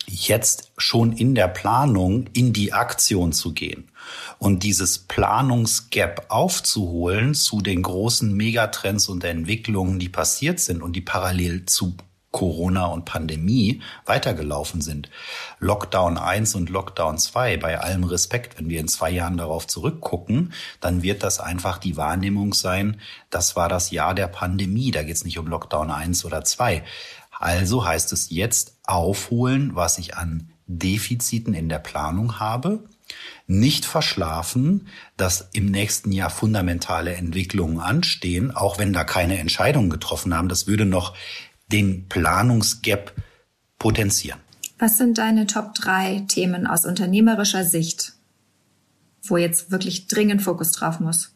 jetzt 0.07 0.71
schon 0.77 1.13
in 1.13 1.35
der 1.35 1.47
Planung 1.47 2.27
in 2.33 2.53
die 2.53 2.73
Aktion 2.73 3.33
zu 3.33 3.53
gehen 3.53 3.89
und 4.37 4.63
dieses 4.63 4.99
Planungsgap 4.99 6.25
aufzuholen 6.29 7.33
zu 7.33 7.61
den 7.61 7.81
großen 7.83 8.33
Megatrends 8.33 9.09
und 9.09 9.23
Entwicklungen, 9.23 9.99
die 9.99 10.09
passiert 10.09 10.59
sind 10.59 10.81
und 10.81 10.93
die 10.93 11.01
parallel 11.01 11.65
zu 11.65 11.95
Corona 12.31 12.87
und 12.87 13.05
Pandemie 13.05 13.81
weitergelaufen 14.05 14.81
sind. 14.81 15.09
Lockdown 15.59 16.17
1 16.17 16.55
und 16.55 16.69
Lockdown 16.69 17.19
2, 17.19 17.57
bei 17.57 17.79
allem 17.79 18.03
Respekt, 18.03 18.57
wenn 18.57 18.69
wir 18.69 18.79
in 18.79 18.87
zwei 18.87 19.11
Jahren 19.11 19.37
darauf 19.37 19.67
zurückgucken, 19.67 20.51
dann 20.81 21.03
wird 21.03 21.21
das 21.21 21.39
einfach 21.39 21.77
die 21.77 21.95
Wahrnehmung 21.95 22.53
sein, 22.53 22.99
das 23.29 23.55
war 23.55 23.69
das 23.69 23.91
Jahr 23.91 24.15
der 24.15 24.27
Pandemie, 24.27 24.89
da 24.89 25.03
geht 25.03 25.15
es 25.15 25.25
nicht 25.25 25.37
um 25.37 25.47
Lockdown 25.47 25.91
1 25.91 26.25
oder 26.25 26.43
2. 26.43 26.83
Also 27.31 27.85
heißt 27.85 28.11
es 28.13 28.29
jetzt 28.31 28.72
aufholen, 28.83 29.75
was 29.75 29.97
ich 29.97 30.15
an 30.15 30.49
Defiziten 30.67 31.53
in 31.53 31.69
der 31.69 31.79
Planung 31.79 32.39
habe, 32.39 32.83
nicht 33.47 33.85
verschlafen, 33.85 34.87
dass 35.17 35.49
im 35.53 35.65
nächsten 35.65 36.11
Jahr 36.11 36.29
fundamentale 36.29 37.15
Entwicklungen 37.15 37.79
anstehen, 37.79 38.51
auch 38.51 38.79
wenn 38.79 38.93
da 38.93 39.03
keine 39.03 39.37
Entscheidungen 39.37 39.89
getroffen 39.89 40.33
haben. 40.33 40.49
Das 40.49 40.67
würde 40.67 40.85
noch 40.85 41.15
den 41.71 42.07
Planungsgap 42.07 43.13
potenzieren. 43.77 44.39
Was 44.79 44.97
sind 44.97 45.17
deine 45.17 45.47
Top 45.47 45.75
3 45.75 46.25
Themen 46.27 46.67
aus 46.67 46.85
unternehmerischer 46.85 47.63
Sicht, 47.63 48.13
wo 49.23 49.37
jetzt 49.37 49.71
wirklich 49.71 50.07
dringend 50.07 50.41
Fokus 50.41 50.71
drauf 50.71 50.99
muss? 50.99 51.33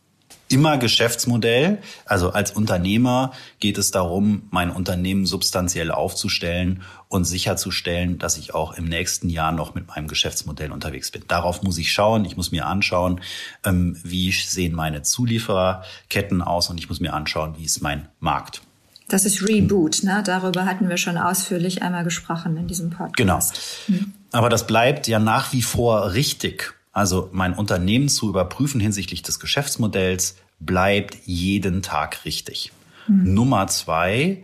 Immer 0.50 0.78
Geschäftsmodell. 0.78 1.80
Also 2.06 2.32
als 2.32 2.52
Unternehmer 2.52 3.34
geht 3.60 3.78
es 3.78 3.92
darum, 3.92 4.44
mein 4.52 4.72
Unternehmen 4.72 5.26
substanziell 5.26 5.92
aufzustellen 5.92 6.84
und 7.10 7.26
sicherzustellen, 7.26 8.18
dass 8.18 8.38
ich 8.38 8.54
auch 8.54 8.74
im 8.74 8.86
nächsten 8.86 9.30
Jahr 9.30 9.52
noch 9.52 9.76
mit 9.76 9.88
meinem 9.88 10.08
Geschäftsmodell 10.08 10.72
unterwegs 10.72 11.12
bin. 11.12 11.24
Darauf 11.28 11.64
muss 11.64 11.78
ich 11.78 11.92
schauen. 11.92 12.26
Ich 12.26 12.38
muss 12.38 12.52
mir 12.52 12.66
anschauen, 12.66 13.22
ähm, 13.66 13.98
wie 14.04 14.32
sehen 14.32 14.74
meine 14.74 15.02
Zuliefererketten 15.02 16.42
aus 16.42 16.70
und 16.70 16.78
ich 16.78 16.90
muss 16.90 17.00
mir 17.00 17.14
anschauen, 17.14 17.56
wie 17.58 17.66
ist 17.66 17.82
mein 17.82 18.08
Markt. 18.20 18.62
Das 19.10 19.24
ist 19.24 19.48
Reboot, 19.48 20.04
ne? 20.04 20.22
Darüber 20.26 20.66
hatten 20.66 20.90
wir 20.90 20.98
schon 20.98 21.18
ausführlich 21.18 21.82
einmal 21.82 22.04
gesprochen 22.04 22.58
in 22.58 22.68
diesem 22.68 22.90
Podcast. 22.90 23.16
Genau. 23.16 23.40
Hm. 23.88 24.14
Aber 24.34 24.50
das 24.50 24.68
bleibt 24.68 25.08
ja 25.08 25.20
nach 25.20 25.54
wie 25.54 25.62
vor 25.62 26.12
richtig. 26.14 26.74
Also 26.98 27.30
mein 27.32 27.54
Unternehmen 27.54 28.10
zu 28.10 28.28
überprüfen 28.28 28.82
hinsichtlich 28.82 29.22
des 29.22 29.40
Geschäftsmodells 29.40 30.36
bleibt 30.60 31.16
jeden 31.26 31.84
Tag 31.84 32.26
richtig. 32.26 32.72
Mhm. 33.08 33.36
Nummer 33.36 33.68
zwei, 33.68 34.44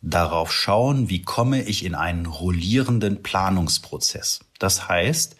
darauf 0.00 0.52
schauen, 0.52 1.08
wie 1.08 1.22
komme 1.22 1.64
ich 1.64 1.84
in 1.84 1.96
einen 1.96 2.26
rollierenden 2.26 3.24
Planungsprozess. 3.24 4.44
Das 4.60 4.88
heißt, 4.88 5.34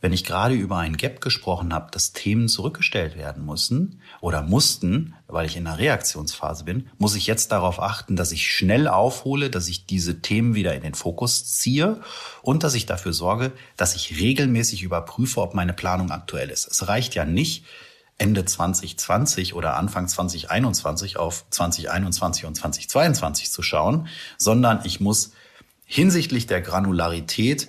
wenn 0.00 0.14
ich 0.14 0.24
gerade 0.24 0.54
über 0.54 0.78
ein 0.78 0.96
Gap 0.96 1.20
gesprochen 1.20 1.74
habe, 1.74 1.90
dass 1.90 2.14
Themen 2.14 2.48
zurückgestellt 2.48 3.18
werden 3.18 3.44
müssen 3.44 4.00
oder 4.20 4.42
mussten, 4.42 5.14
weil 5.26 5.46
ich 5.46 5.56
in 5.56 5.66
einer 5.66 5.78
Reaktionsphase 5.78 6.64
bin, 6.64 6.88
muss 6.98 7.14
ich 7.14 7.26
jetzt 7.26 7.52
darauf 7.52 7.80
achten, 7.80 8.16
dass 8.16 8.32
ich 8.32 8.50
schnell 8.50 8.88
aufhole, 8.88 9.50
dass 9.50 9.68
ich 9.68 9.86
diese 9.86 10.20
Themen 10.20 10.54
wieder 10.54 10.74
in 10.74 10.82
den 10.82 10.94
Fokus 10.94 11.54
ziehe 11.54 12.00
und 12.42 12.62
dass 12.62 12.74
ich 12.74 12.86
dafür 12.86 13.12
sorge, 13.12 13.52
dass 13.76 13.94
ich 13.94 14.20
regelmäßig 14.20 14.82
überprüfe, 14.82 15.40
ob 15.40 15.54
meine 15.54 15.72
Planung 15.72 16.10
aktuell 16.10 16.50
ist. 16.50 16.66
Es 16.66 16.88
reicht 16.88 17.14
ja 17.14 17.24
nicht, 17.24 17.64
Ende 18.20 18.44
2020 18.44 19.54
oder 19.54 19.76
Anfang 19.76 20.06
2021 20.06 21.16
auf 21.16 21.46
2021 21.48 22.44
und 22.44 22.54
2022 22.54 23.50
zu 23.50 23.62
schauen, 23.62 24.08
sondern 24.36 24.80
ich 24.84 25.00
muss 25.00 25.32
hinsichtlich 25.86 26.46
der 26.46 26.60
Granularität 26.60 27.68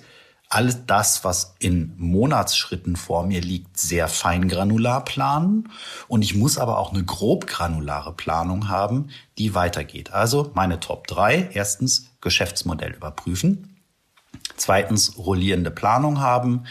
all 0.52 0.74
das, 0.86 1.24
was 1.24 1.54
in 1.60 1.94
Monatsschritten 1.96 2.96
vor 2.96 3.26
mir 3.26 3.40
liegt, 3.40 3.78
sehr 3.78 4.06
fein 4.06 4.48
granular 4.48 5.02
planen. 5.02 5.70
Und 6.08 6.20
ich 6.20 6.34
muss 6.34 6.58
aber 6.58 6.78
auch 6.78 6.92
eine 6.92 7.04
grob 7.04 7.46
granulare 7.46 8.12
Planung 8.12 8.68
haben, 8.68 9.08
die 9.38 9.54
weitergeht. 9.54 10.12
Also 10.12 10.50
meine 10.54 10.78
Top 10.78 11.06
3. 11.06 11.50
Erstens 11.54 12.10
Geschäftsmodell 12.20 12.92
überprüfen. 12.92 13.78
Zweitens 14.56 15.16
rollierende 15.16 15.70
Planung 15.70 16.20
haben. 16.20 16.64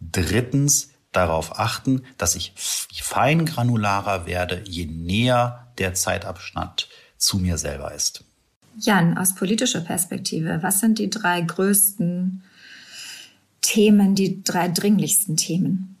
Drittens 0.00 0.90
darauf 1.10 1.58
achten, 1.58 2.04
dass 2.18 2.36
ich 2.36 2.52
fein 2.56 3.46
granularer 3.46 4.26
werde, 4.26 4.62
je 4.64 4.86
näher 4.86 5.72
der 5.78 5.94
Zeitabschnitt 5.94 6.88
zu 7.16 7.38
mir 7.38 7.58
selber 7.58 7.92
ist. 7.92 8.22
Jan, 8.78 9.18
aus 9.18 9.34
politischer 9.34 9.80
Perspektive, 9.80 10.60
was 10.62 10.78
sind 10.78 11.00
die 11.00 11.10
drei 11.10 11.40
größten 11.40 12.42
Themen, 13.64 14.14
die 14.14 14.42
drei 14.44 14.68
dringlichsten 14.68 15.36
Themen? 15.36 15.96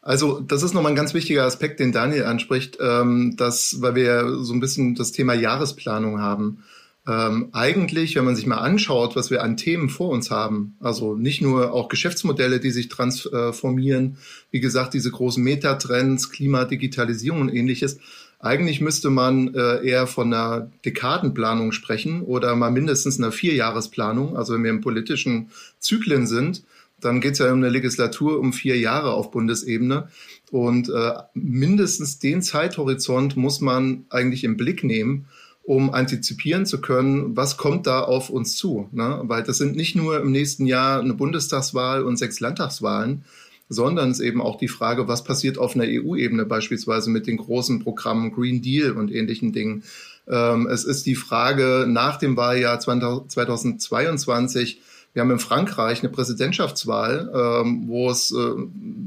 Also 0.00 0.40
das 0.40 0.62
ist 0.62 0.72
nochmal 0.72 0.92
ein 0.92 0.96
ganz 0.96 1.12
wichtiger 1.12 1.44
Aspekt, 1.44 1.78
den 1.78 1.92
Daniel 1.92 2.24
anspricht, 2.24 2.78
ähm, 2.80 3.34
dass, 3.36 3.82
weil 3.82 3.94
wir 3.94 4.36
so 4.42 4.54
ein 4.54 4.60
bisschen 4.60 4.94
das 4.94 5.12
Thema 5.12 5.34
Jahresplanung 5.34 6.20
haben. 6.20 6.62
Ähm, 7.06 7.48
eigentlich, 7.52 8.14
wenn 8.14 8.24
man 8.24 8.36
sich 8.36 8.46
mal 8.46 8.58
anschaut, 8.58 9.16
was 9.16 9.30
wir 9.30 9.42
an 9.42 9.56
Themen 9.56 9.88
vor 9.88 10.10
uns 10.10 10.30
haben, 10.30 10.76
also 10.80 11.16
nicht 11.16 11.42
nur 11.42 11.72
auch 11.72 11.88
Geschäftsmodelle, 11.88 12.60
die 12.60 12.70
sich 12.70 12.88
transformieren, 12.88 14.18
wie 14.50 14.60
gesagt, 14.60 14.94
diese 14.94 15.10
großen 15.10 15.42
Metatrends, 15.42 16.30
Klima, 16.30 16.64
Digitalisierung 16.64 17.42
und 17.42 17.54
ähnliches, 17.54 17.98
eigentlich 18.38 18.80
müsste 18.80 19.10
man 19.10 19.54
äh, 19.54 19.86
eher 19.86 20.06
von 20.06 20.32
einer 20.32 20.70
Dekadenplanung 20.84 21.72
sprechen 21.72 22.22
oder 22.22 22.56
mal 22.56 22.70
mindestens 22.70 23.18
einer 23.18 23.32
Vierjahresplanung, 23.32 24.36
also 24.36 24.54
wenn 24.54 24.64
wir 24.64 24.70
im 24.70 24.80
politischen 24.80 25.50
Zyklen 25.78 26.26
sind, 26.26 26.62
dann 27.00 27.20
geht 27.20 27.32
es 27.32 27.38
ja 27.38 27.52
um 27.52 27.58
eine 27.58 27.68
Legislatur 27.68 28.38
um 28.38 28.52
vier 28.52 28.78
Jahre 28.78 29.12
auf 29.12 29.30
Bundesebene. 29.30 30.08
Und 30.50 30.88
äh, 30.88 31.12
mindestens 31.34 32.18
den 32.18 32.42
Zeithorizont 32.42 33.36
muss 33.36 33.60
man 33.60 34.04
eigentlich 34.10 34.44
im 34.44 34.56
Blick 34.56 34.84
nehmen, 34.84 35.26
um 35.62 35.94
antizipieren 35.94 36.66
zu 36.66 36.80
können, 36.80 37.36
was 37.36 37.56
kommt 37.56 37.86
da 37.86 38.00
auf 38.00 38.30
uns 38.30 38.56
zu. 38.56 38.88
Ne? 38.92 39.20
Weil 39.24 39.42
das 39.42 39.58
sind 39.58 39.76
nicht 39.76 39.94
nur 39.94 40.20
im 40.20 40.32
nächsten 40.32 40.66
Jahr 40.66 41.00
eine 41.00 41.14
Bundestagswahl 41.14 42.02
und 42.02 42.16
sechs 42.16 42.40
Landtagswahlen, 42.40 43.24
sondern 43.68 44.10
es 44.10 44.18
ist 44.18 44.26
eben 44.26 44.42
auch 44.42 44.58
die 44.58 44.68
Frage, 44.68 45.06
was 45.06 45.22
passiert 45.22 45.56
auf 45.56 45.76
einer 45.76 45.86
EU-Ebene 45.86 46.44
beispielsweise 46.44 47.08
mit 47.08 47.28
den 47.28 47.36
großen 47.36 47.84
Programmen 47.84 48.32
Green 48.32 48.62
Deal 48.62 48.92
und 48.92 49.12
ähnlichen 49.12 49.52
Dingen. 49.52 49.84
Ähm, 50.28 50.66
es 50.66 50.84
ist 50.84 51.06
die 51.06 51.14
Frage 51.14 51.86
nach 51.88 52.16
dem 52.16 52.36
Wahljahr 52.36 52.80
2022, 52.80 54.80
Wir 55.12 55.22
haben 55.22 55.30
in 55.30 55.40
Frankreich 55.40 56.00
eine 56.00 56.10
Präsidentschaftswahl, 56.10 57.30
ähm, 57.34 57.88
wo 57.88 58.10
es 58.10 58.30
äh, 58.30 58.54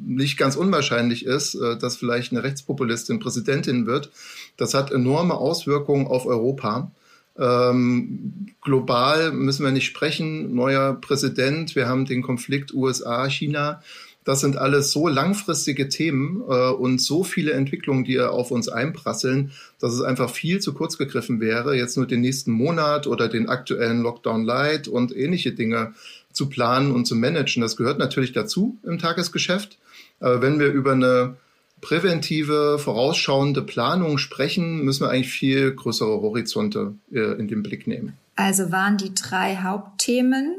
nicht 0.05 0.37
ganz 0.37 0.55
unwahrscheinlich 0.55 1.25
ist, 1.25 1.55
äh, 1.55 1.77
dass 1.77 1.95
vielleicht 1.95 2.31
eine 2.31 2.43
Rechtspopulistin 2.43 3.19
Präsidentin 3.19 3.85
wird. 3.85 4.11
Das 4.57 4.73
hat 4.73 4.91
enorme 4.91 5.35
Auswirkungen 5.35 6.07
auf 6.07 6.25
Europa. 6.25 6.91
Ähm, 7.37 8.47
global 8.61 9.31
müssen 9.31 9.63
wir 9.63 9.71
nicht 9.71 9.85
sprechen. 9.85 10.53
Neuer 10.53 10.93
Präsident. 10.93 11.75
Wir 11.75 11.87
haben 11.87 12.05
den 12.05 12.21
Konflikt 12.21 12.73
USA-China. 12.73 13.81
Das 14.23 14.39
sind 14.39 14.57
alles 14.57 14.91
so 14.91 15.07
langfristige 15.07 15.89
Themen 15.89 16.41
äh, 16.47 16.69
und 16.71 17.01
so 17.01 17.23
viele 17.23 17.53
Entwicklungen, 17.53 18.03
die 18.03 18.19
auf 18.19 18.51
uns 18.51 18.69
einprasseln, 18.69 19.51
dass 19.79 19.93
es 19.93 20.01
einfach 20.01 20.29
viel 20.29 20.59
zu 20.59 20.73
kurz 20.73 20.97
gegriffen 20.97 21.39
wäre, 21.39 21.75
jetzt 21.75 21.97
nur 21.97 22.05
den 22.05 22.21
nächsten 22.21 22.51
Monat 22.51 23.07
oder 23.07 23.27
den 23.27 23.49
aktuellen 23.49 24.01
Lockdown 24.01 24.45
Light 24.45 24.87
und 24.87 25.15
ähnliche 25.15 25.51
Dinge 25.51 25.93
zu 26.31 26.49
planen 26.49 26.91
und 26.91 27.05
zu 27.05 27.15
managen. 27.15 27.61
Das 27.61 27.77
gehört 27.77 27.99
natürlich 27.99 28.33
dazu 28.33 28.77
im 28.83 28.97
Tagesgeschäft. 28.97 29.77
Aber 30.19 30.41
wenn 30.41 30.59
wir 30.59 30.67
über 30.67 30.93
eine 30.93 31.35
präventive, 31.81 32.79
vorausschauende 32.79 33.61
Planung 33.61 34.17
sprechen, 34.17 34.83
müssen 34.83 35.05
wir 35.05 35.09
eigentlich 35.09 35.31
viel 35.31 35.73
größere 35.73 36.21
Horizonte 36.21 36.95
äh, 37.11 37.37
in 37.37 37.47
den 37.47 37.61
Blick 37.61 37.87
nehmen. 37.87 38.17
Also 38.35 38.71
waren 38.71 38.97
die 38.97 39.13
drei 39.13 39.57
Hauptthemen 39.57 40.55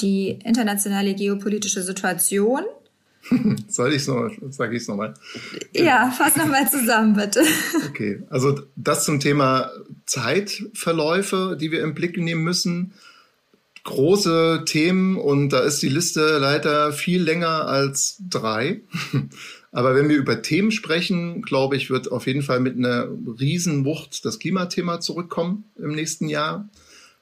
die 0.00 0.38
internationale 0.44 1.14
geopolitische 1.14 1.82
Situation. 1.82 2.62
Soll 3.68 3.90
ich 3.90 4.02
es 4.02 4.08
nochmal, 4.08 4.30
sage 4.50 4.76
ich 4.76 4.82
es 4.82 4.88
nochmal? 4.88 5.14
Ja, 5.74 6.10
fass 6.16 6.36
nochmal 6.36 6.68
zusammen, 6.70 7.14
bitte. 7.14 7.42
Okay, 7.88 8.22
also 8.30 8.60
das 8.76 9.04
zum 9.04 9.20
Thema 9.20 9.70
Zeitverläufe, 10.06 11.56
die 11.60 11.70
wir 11.70 11.82
im 11.82 11.94
Blick 11.94 12.16
nehmen 12.16 12.44
müssen. 12.44 12.92
Große 13.84 14.64
Themen 14.66 15.16
und 15.16 15.50
da 15.50 15.60
ist 15.60 15.80
die 15.82 15.88
Liste 15.88 16.38
leider 16.38 16.92
viel 16.92 17.22
länger 17.22 17.66
als 17.66 18.18
drei. 18.28 18.82
Aber 19.72 19.94
wenn 19.94 20.08
wir 20.08 20.16
über 20.16 20.42
Themen 20.42 20.70
sprechen, 20.70 21.42
glaube 21.42 21.76
ich, 21.76 21.90
wird 21.90 22.10
auf 22.10 22.26
jeden 22.26 22.42
Fall 22.42 22.60
mit 22.60 22.76
einer 22.76 23.08
Riesenwucht 23.38 24.24
das 24.24 24.38
Klimathema 24.38 25.00
zurückkommen 25.00 25.64
im 25.76 25.92
nächsten 25.92 26.28
Jahr. 26.28 26.68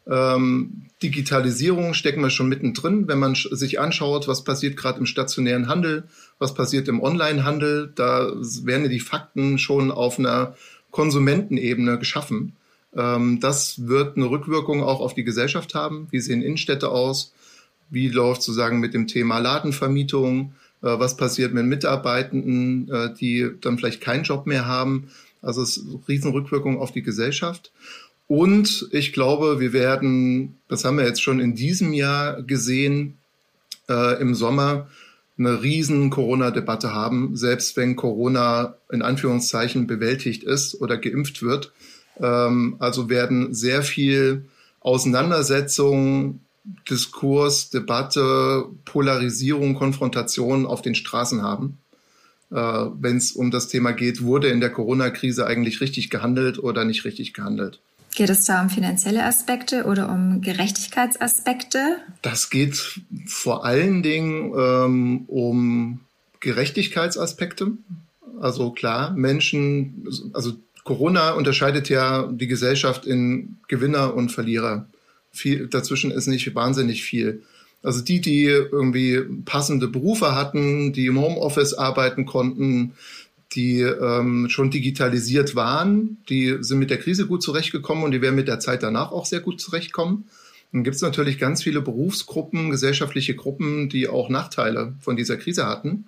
Ähm, 0.09 0.83
Digitalisierung 1.03 1.95
stecken 1.95 2.23
wir 2.23 2.31
schon 2.31 2.49
mittendrin. 2.49 3.09
Wenn 3.09 3.19
man 3.19 3.35
sich 3.35 3.81
anschaut, 3.81 4.29
was 4.29 4.45
passiert 4.45 4.77
gerade 4.77 5.01
im 5.01 5.07
stationären 5.07 5.69
Handel, 5.69 6.05
was 6.39 6.55
passiert 6.55 6.89
im 6.89 7.03
Online-Handel, 7.03 7.93
da 7.95 8.33
werden 8.65 8.89
die 8.89 9.01
Fakten 9.01 9.59
schon 9.59 9.91
auf 9.91 10.19
einer 10.19 10.55
Konsumentenebene 10.91 11.99
geschaffen. 11.99 12.55
Ähm, 12.97 13.41
das 13.41 13.87
wird 13.87 14.17
eine 14.17 14.31
Rückwirkung 14.31 14.83
auch 14.83 15.01
auf 15.01 15.15
die 15.15 15.25
Gesellschaft 15.25 15.75
haben. 15.75 16.09
Wie 16.11 16.21
sehen 16.21 16.43
Innenstädte 16.43 16.89
aus? 16.89 17.35
Wie 17.91 18.09
läuft 18.09 18.43
sozusagen 18.43 18.81
mit 18.81 18.95
dem 18.95 19.07
Thema 19.07 19.39
Ladenvermietung? 19.39 20.55
Äh, 20.83 20.99
was 20.99 21.17
passiert 21.17 21.53
mit 21.53 21.67
Mitarbeitenden, 21.67 22.89
äh, 22.91 23.15
die 23.15 23.51
dann 23.61 23.79
vielleicht 23.79 24.01
keinen 24.01 24.25
Job 24.25 24.47
mehr 24.47 24.67
haben? 24.67 25.09
Also 25.43 25.63
es 25.63 25.77
ist 25.77 25.87
eine 25.87 26.01
Riesenrückwirkung 26.09 26.81
auf 26.81 26.93
die 26.93 27.03
Gesellschaft. 27.03 27.71
Und 28.29 28.89
ich 28.91 29.13
glaube, 29.13 29.61
wir 29.61 29.73
werden, 29.73 30.59
das 30.69 30.85
haben 30.85 30.99
wir 30.99 31.05
jetzt 31.05 31.23
schon 31.23 31.39
in 31.39 31.55
diesem 31.55 31.93
Jahr 31.93 32.43
gesehen, 32.43 33.19
äh, 33.89 34.21
im 34.21 34.35
Sommer 34.35 34.89
eine 35.39 35.63
riesen 35.63 36.11
Corona-Debatte 36.11 36.93
haben, 36.93 37.37
selbst 37.37 37.77
wenn 37.77 37.95
Corona 37.95 38.75
in 38.91 39.03
Anführungszeichen 39.03 39.87
bewältigt 39.87 40.43
ist 40.43 40.81
oder 40.81 40.97
geimpft 40.97 41.43
wird. 41.43 41.73
Ähm, 42.19 42.77
also 42.79 43.09
werden 43.09 43.55
sehr 43.55 43.83
viel 43.83 44.47
Auseinandersetzung, 44.81 46.41
Diskurs, 46.91 47.71
Debatte, 47.71 48.65
Polarisierung, 48.85 49.75
Konfrontation 49.75 50.67
auf 50.67 50.83
den 50.83 50.95
Straßen 50.95 51.43
haben. 51.43 51.79
Äh, 52.51 52.57
wenn 52.57 53.19
es 53.19 53.33
um 53.33 53.51
das 53.51 53.69
Thema 53.69 53.93
geht, 53.93 54.23
wurde 54.23 54.49
in 54.49 54.61
der 54.61 54.71
Corona-Krise 54.71 55.47
eigentlich 55.47 55.81
richtig 55.81 56.11
gehandelt 56.11 56.59
oder 56.59 56.85
nicht 56.85 57.05
richtig 57.05 57.35
gehandelt. 57.35 57.81
Geht 58.17 58.31
es 58.31 58.47
da 58.47 58.63
um 58.63 58.71
finanzielle 58.71 59.25
Aspekte 59.25 59.85
oder 59.85 60.09
um 60.09 60.41
Gerechtigkeitsaspekte? 60.41 61.99
Das 62.23 62.49
geht 62.49 63.03
vor 63.27 63.67
allen 63.67 64.03
Dingen 64.03 64.55
ähm, 64.57 65.25
um 65.27 66.01
Gerechtigkeitsaspekte. 66.41 67.73
Also 68.41 68.71
klar, 68.71 69.13
Menschen, 69.13 70.09
also 70.33 70.55
Corona 70.83 71.33
unterscheidet 71.33 71.91
ja 71.91 72.27
die 72.33 72.47
Gesellschaft 72.47 73.05
in 73.05 73.59
Gewinner 73.69 74.15
und 74.15 74.33
Verlierer. 74.33 74.89
Viel, 75.31 75.67
dazwischen 75.67 76.11
ist 76.11 76.27
nicht 76.27 76.55
wahnsinnig 76.55 77.05
viel. 77.05 77.43
Also 77.83 78.01
die, 78.01 78.23
die 78.23 78.45
irgendwie 78.45 79.21
passende 79.45 79.89
Berufe 79.89 80.35
hatten, 80.35 80.95
die 80.95 81.05
im 81.05 81.21
Homeoffice 81.21 81.75
arbeiten 81.75 82.25
konnten, 82.25 82.95
die 83.57 83.81
ähm, 83.81 84.49
schon 84.49 84.71
digitalisiert 84.71 85.55
waren, 85.55 86.19
die 86.29 86.59
sind 86.61 86.79
mit 86.79 86.91
der 86.91 86.99
Krise 86.99 87.27
gut 87.27 87.43
zurechtgekommen 87.43 88.05
und 88.05 88.13
die 88.13 88.21
werden 88.21 88.37
mit 88.37 88.49
der 88.49 88.61
Zeit 88.61 88.83
danach 88.83 89.11
auch 89.11 89.27
sehr 89.27 89.41
gut 89.41 89.61
zurechtkommen. 89.61 90.29
Dann 90.73 90.85
gibt 90.85 90.97
es 90.97 91.03
natürlich 91.03 91.39
ganz 91.39 91.63
viele 91.63 91.81
Berufsgruppen, 91.81 92.71
gesellschaftliche 92.71 93.35
Gruppen, 93.35 93.89
die 93.89 94.09
auch 94.09 94.29
Nachteile 94.29 94.95
von 95.01 95.17
dieser 95.17 95.37
Krise 95.39 95.67
hatten. 95.67 96.05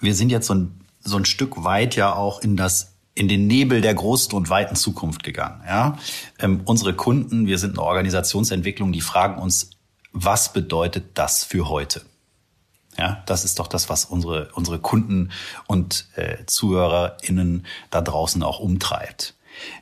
Wir 0.00 0.14
sind 0.14 0.30
jetzt 0.30 0.46
so 0.46 0.54
ein, 0.54 0.72
so 1.00 1.16
ein 1.16 1.24
Stück 1.24 1.64
weit 1.64 1.96
ja 1.96 2.12
auch 2.14 2.42
in 2.42 2.56
das 2.56 2.92
in 3.14 3.26
den 3.26 3.48
Nebel 3.48 3.80
der 3.80 3.94
großen 3.94 4.32
und 4.32 4.48
weiten 4.48 4.76
Zukunft 4.76 5.24
gegangen. 5.24 5.60
Ja? 5.66 5.98
Ähm, 6.38 6.60
unsere 6.66 6.94
Kunden, 6.94 7.48
wir 7.48 7.58
sind 7.58 7.72
eine 7.72 7.82
Organisationsentwicklung, 7.82 8.92
die 8.92 9.00
fragen 9.00 9.42
uns, 9.42 9.70
was 10.12 10.52
bedeutet 10.52 11.06
das 11.14 11.42
für 11.42 11.68
heute? 11.68 12.02
Ja, 12.98 13.22
das 13.26 13.44
ist 13.44 13.60
doch 13.60 13.68
das, 13.68 13.88
was 13.88 14.04
unsere, 14.04 14.50
unsere 14.54 14.80
Kunden 14.80 15.30
und 15.68 16.08
äh, 16.16 16.44
ZuhörerInnen 16.46 17.64
da 17.90 18.00
draußen 18.00 18.42
auch 18.42 18.58
umtreibt. 18.58 19.34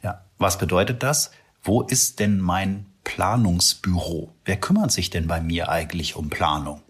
Ja, 0.02 0.22
was 0.38 0.58
bedeutet 0.58 1.02
das? 1.02 1.30
Wo 1.62 1.80
ist 1.80 2.20
denn 2.20 2.38
mein 2.38 2.86
Planungsbüro? 3.04 4.34
Wer 4.44 4.56
kümmert 4.58 4.92
sich 4.92 5.08
denn 5.08 5.26
bei 5.26 5.40
mir 5.40 5.70
eigentlich 5.70 6.14
um 6.14 6.28
Planung? 6.28 6.82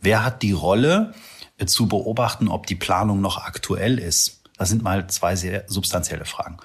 Wer 0.00 0.24
hat 0.24 0.42
die 0.42 0.52
Rolle 0.52 1.14
äh, 1.58 1.66
zu 1.66 1.88
beobachten, 1.88 2.48
ob 2.48 2.66
die 2.66 2.76
Planung 2.76 3.20
noch 3.20 3.38
aktuell 3.38 3.98
ist? 3.98 4.42
Das 4.56 4.68
sind 4.68 4.84
mal 4.84 5.08
zwei 5.08 5.34
sehr 5.34 5.64
substanzielle 5.66 6.24
Fragen. 6.24 6.58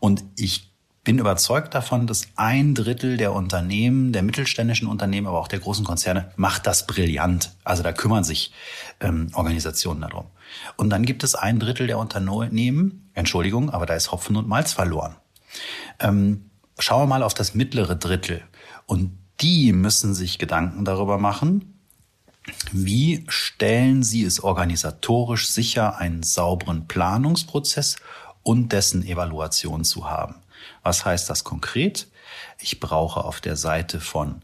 Und 0.00 0.22
ich 0.36 0.67
bin 1.08 1.18
überzeugt 1.18 1.72
davon, 1.72 2.06
dass 2.06 2.26
ein 2.36 2.74
Drittel 2.74 3.16
der 3.16 3.32
Unternehmen, 3.32 4.12
der 4.12 4.22
mittelständischen 4.22 4.86
Unternehmen, 4.86 5.26
aber 5.26 5.40
auch 5.40 5.48
der 5.48 5.58
großen 5.58 5.82
Konzerne 5.82 6.30
macht 6.36 6.66
das 6.66 6.86
brillant. 6.86 7.56
Also 7.64 7.82
da 7.82 7.94
kümmern 7.94 8.24
sich 8.24 8.52
ähm, 9.00 9.30
Organisationen 9.32 10.02
darum. 10.02 10.26
Und 10.76 10.90
dann 10.90 11.06
gibt 11.06 11.24
es 11.24 11.34
ein 11.34 11.60
Drittel 11.60 11.86
der 11.86 11.96
Unternehmen, 11.96 13.10
Entschuldigung, 13.14 13.70
aber 13.70 13.86
da 13.86 13.94
ist 13.94 14.12
Hopfen 14.12 14.36
und 14.36 14.48
Malz 14.48 14.74
verloren. 14.74 15.16
Ähm, 15.98 16.50
schauen 16.78 17.04
wir 17.04 17.06
mal 17.06 17.22
auf 17.22 17.32
das 17.32 17.54
mittlere 17.54 17.96
Drittel. 17.96 18.42
Und 18.84 19.18
die 19.40 19.72
müssen 19.72 20.12
sich 20.12 20.38
Gedanken 20.38 20.84
darüber 20.84 21.16
machen, 21.16 21.80
wie 22.70 23.24
stellen 23.28 24.02
sie 24.02 24.24
es 24.24 24.44
organisatorisch 24.44 25.48
sicher, 25.48 25.96
einen 25.96 26.22
sauberen 26.22 26.86
Planungsprozess 26.86 27.96
und 28.42 28.74
dessen 28.74 29.02
Evaluation 29.06 29.84
zu 29.84 30.10
haben. 30.10 30.34
Was 30.82 31.04
heißt 31.04 31.28
das 31.28 31.44
konkret? 31.44 32.08
Ich 32.60 32.80
brauche 32.80 33.24
auf 33.24 33.40
der 33.40 33.56
Seite 33.56 34.00
von 34.00 34.42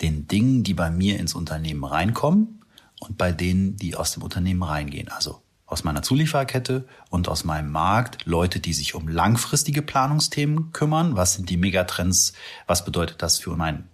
den 0.00 0.28
Dingen, 0.28 0.62
die 0.62 0.74
bei 0.74 0.90
mir 0.90 1.18
ins 1.18 1.34
Unternehmen 1.34 1.84
reinkommen 1.84 2.64
und 3.00 3.18
bei 3.18 3.32
denen, 3.32 3.76
die 3.76 3.96
aus 3.96 4.12
dem 4.12 4.22
Unternehmen 4.22 4.62
reingehen. 4.62 5.08
Also 5.08 5.42
aus 5.66 5.82
meiner 5.82 6.02
Zuliefererkette 6.02 6.86
und 7.10 7.28
aus 7.28 7.44
meinem 7.44 7.70
Markt 7.70 8.24
Leute, 8.24 8.60
die 8.60 8.72
sich 8.72 8.94
um 8.94 9.08
langfristige 9.08 9.82
Planungsthemen 9.82 10.72
kümmern. 10.72 11.16
Was 11.16 11.34
sind 11.34 11.50
die 11.50 11.56
Megatrends? 11.56 12.34
Was 12.66 12.84
bedeutet 12.84 13.22
das 13.22 13.38
für 13.38 13.56
meinen 13.56 13.88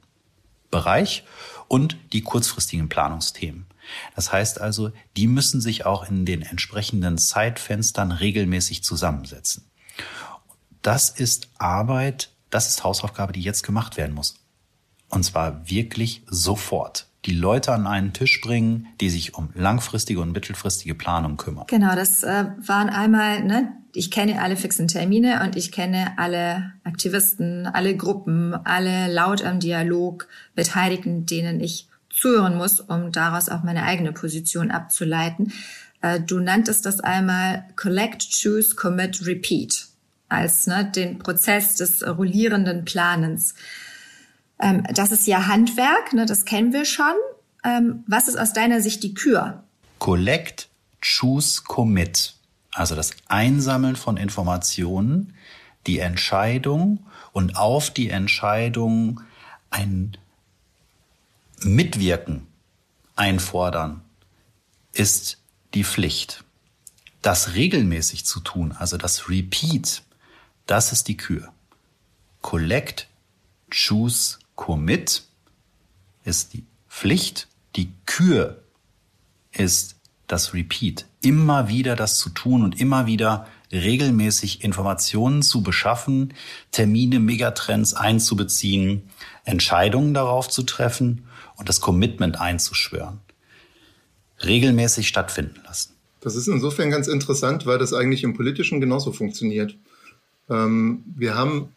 Bereich? 0.71 1.25
Und 1.69 1.97
die 2.13 2.21
kurzfristigen 2.21 2.91
Planungsthemen. 2.91 3.67
Das 4.15 4.33
heißt 4.33 4.61
also, 4.61 4.93
die 5.17 5.27
müssen 5.27 5.61
sich 5.63 5.87
auch 5.87 6.09
in 6.09 6.27
den 6.27 6.43
entsprechenden 6.43 7.17
Zeitfenstern 7.17 8.13
regelmäßig 8.13 8.85
zusammensetzen. 8.85 9.71
Das 10.83 11.11
ist 11.11 11.49
Arbeit, 11.59 12.31
das 12.51 12.69
ist 12.69 12.83
Hausaufgabe, 12.83 13.33
die 13.33 13.41
jetzt 13.41 13.63
gemacht 13.63 13.97
werden 13.97 14.15
muss. 14.15 14.35
Und 15.09 15.25
zwar 15.25 15.71
wirklich 15.71 16.23
sofort. 16.27 17.07
Die 17.25 17.35
Leute 17.35 17.73
an 17.73 17.87
einen 17.87 18.13
Tisch 18.13 18.41
bringen, 18.41 18.89
die 19.01 19.09
sich 19.09 19.35
um 19.35 19.51
langfristige 19.55 20.21
und 20.21 20.33
mittelfristige 20.33 20.97
Planung 20.97 21.37
kümmern. 21.37 21.67
Genau, 21.69 21.95
das 21.95 22.25
äh, 22.25 22.47
waren 22.67 22.89
einmal, 22.89 23.45
ne, 23.45 23.77
ich 23.95 24.11
kenne 24.11 24.43
alle 24.43 24.57
fixen 24.57 24.89
Termine 24.89 25.41
und 25.45 25.55
ich 25.55 25.71
kenne 25.71 26.15
alle 26.19 26.73
Aktivisten, 26.83 27.67
alle 27.67 27.97
Gruppen, 27.97 28.55
alle 28.55 29.13
laut 29.13 29.45
am 29.45 29.61
Dialog 29.61 30.27
Beteiligten, 30.57 31.27
denen 31.27 31.61
ich 31.61 31.89
zuhören 32.11 32.57
muss, 32.57 32.81
um 32.81 33.13
daraus 33.13 33.49
auch 33.49 33.63
meine 33.63 33.85
eigene 33.85 34.13
Position 34.13 34.73
abzuleiten. 34.73 35.53
Äh, 36.01 36.21
du 36.21 36.41
nanntest 36.41 36.87
das 36.87 36.99
einmal 36.99 37.67
Collect, 37.77 38.27
Choose, 38.33 38.75
Commit, 38.75 39.25
Repeat 39.25 39.82
als 40.33 40.67
ne, 40.67 40.91
den 40.91 41.19
Prozess 41.19 41.77
des 41.77 42.07
rollierenden 42.07 42.85
Planens. 42.85 43.55
Ähm, 44.61 44.85
das 44.95 45.13
ist 45.13 45.27
ja 45.27 45.47
Handwerk, 45.47 46.13
ne, 46.13 46.27
das 46.27 46.45
kennen 46.45 46.73
wir 46.73 46.85
schon. 46.85 47.15
Ähm, 47.65 48.05
was 48.07 48.29
ist 48.29 48.37
aus 48.37 48.53
deiner 48.53 48.81
Sicht 48.81 49.03
die 49.03 49.15
Kür? 49.15 49.63
Collect, 49.99 50.69
Choose, 51.01 51.63
Commit. 51.63 52.35
Also 52.73 52.95
das 52.95 53.11
Einsammeln 53.29 53.97
von 53.97 54.17
Informationen, 54.17 55.35
die 55.87 55.99
Entscheidung 55.99 57.05
und 57.33 57.57
auf 57.57 57.91
die 57.91 58.11
Entscheidung 58.11 59.21
ein 59.71 60.17
Mitwirken 61.61 62.47
einfordern, 63.17 64.01
ist 64.93 65.39
die 65.75 65.85
Pflicht. 65.85 66.45
Das 67.21 67.55
regelmäßig 67.55 68.25
zu 68.25 68.41
tun, 68.41 68.73
also 68.73 68.97
das 68.97 69.29
Repeat, 69.29 70.03
das 70.67 70.93
ist 70.93 71.09
die 71.09 71.17
Kür. 71.17 71.53
Collect, 72.41 73.09
Choose, 73.71 74.39
Commit 74.55 75.25
ist 76.25 76.53
die 76.53 76.65
Pflicht. 76.89 77.49
Die 77.77 77.93
Kür 78.07 78.63
ist 79.53 79.97
das 80.27 80.55
Repeat. 80.55 81.07
Immer 81.21 81.69
wieder 81.69 81.97
das 81.97 82.19
zu 82.19 82.31
tun 82.31 82.63
und 82.63 82.81
immer 82.81 83.07
wieder 83.07 83.47
regelmäßig 83.73 84.63
Informationen 84.63 85.43
zu 85.43 85.63
beschaffen, 85.63 86.35
Termine, 86.71 87.21
Megatrends 87.21 87.95
einzubeziehen, 87.95 89.09
Entscheidungen 89.45 90.15
darauf 90.15 90.49
zu 90.49 90.63
treffen 90.63 91.25
und 91.57 91.69
das 91.69 91.81
Commitment 91.81 92.41
einzuschwören. 92.41 93.21
Regelmäßig 94.45 95.09
stattfinden 95.09 95.61
lassen. 95.65 95.95
Das 96.21 96.37
ist 96.37 96.49
insofern 96.49 96.91
ganz 96.91 97.09
interessant, 97.09 97.67
weil 97.67 97.79
das 97.79 97.93
eigentlich 97.93 98.23
im 98.25 98.35
Politischen 98.35 98.81
genauso 98.81 99.13
funktioniert. 99.13 99.77
Ähm, 100.53 101.03
wir 101.17 101.35
haben 101.35 101.69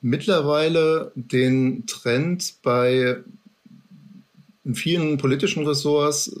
mittlerweile 0.00 1.12
den 1.14 1.86
Trend 1.86 2.54
bei 2.62 3.18
vielen 4.72 5.18
politischen 5.18 5.66
Ressorts 5.66 6.34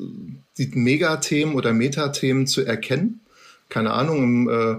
die 0.56 0.70
Megathemen 0.72 1.54
oder 1.54 1.72
Metathemen 1.72 2.46
zu 2.46 2.62
erkennen. 2.62 3.20
Keine 3.68 3.92
Ahnung, 3.92 4.22
im 4.22 4.48
äh, 4.48 4.76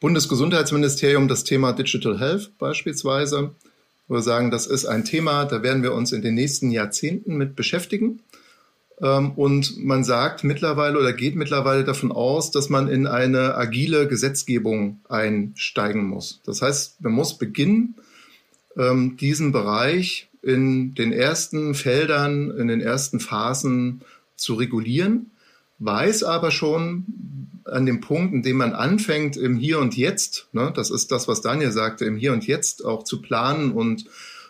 Bundesgesundheitsministerium 0.00 1.28
das 1.28 1.44
Thema 1.44 1.72
Digital 1.72 2.20
Health 2.20 2.52
beispielsweise, 2.58 3.50
wo 4.06 4.14
wir 4.14 4.22
sagen, 4.22 4.50
das 4.50 4.66
ist 4.66 4.86
ein 4.86 5.04
Thema, 5.04 5.44
da 5.44 5.62
werden 5.62 5.82
wir 5.82 5.92
uns 5.92 6.12
in 6.12 6.22
den 6.22 6.34
nächsten 6.34 6.70
Jahrzehnten 6.70 7.36
mit 7.36 7.56
beschäftigen. 7.56 8.20
Ähm, 9.00 9.32
und 9.32 9.84
man 9.84 10.04
sagt 10.04 10.44
mittlerweile 10.44 10.98
oder 10.98 11.12
geht 11.12 11.36
mittlerweile 11.36 11.84
davon 11.84 12.12
aus, 12.12 12.50
dass 12.50 12.68
man 12.68 12.88
in 12.88 13.06
eine 13.06 13.54
agile 13.56 14.08
Gesetzgebung 14.08 15.00
einsteigen 15.08 16.04
muss. 16.04 16.40
Das 16.44 16.62
heißt, 16.62 17.00
man 17.02 17.12
muss 17.12 17.38
beginnen, 17.38 17.94
ähm, 18.76 19.16
diesen 19.16 19.52
Bereich 19.52 20.28
in 20.42 20.94
den 20.94 21.12
ersten 21.12 21.74
Feldern, 21.74 22.50
in 22.50 22.68
den 22.68 22.80
ersten 22.80 23.20
Phasen 23.20 24.02
zu 24.36 24.54
regulieren, 24.54 25.30
weiß 25.78 26.22
aber 26.24 26.50
schon 26.50 27.04
an 27.64 27.86
dem 27.86 28.00
Punkt, 28.00 28.34
in 28.34 28.42
dem 28.42 28.56
man 28.56 28.72
anfängt, 28.72 29.36
im 29.36 29.56
Hier 29.56 29.78
und 29.78 29.96
Jetzt, 29.96 30.48
ne, 30.52 30.72
das 30.74 30.90
ist 30.90 31.12
das, 31.12 31.28
was 31.28 31.42
Daniel 31.42 31.70
sagte, 31.70 32.04
im 32.04 32.16
Hier 32.16 32.32
und 32.32 32.46
Jetzt 32.46 32.84
auch 32.84 33.04
zu 33.04 33.20
planen 33.20 33.72
und 33.72 34.06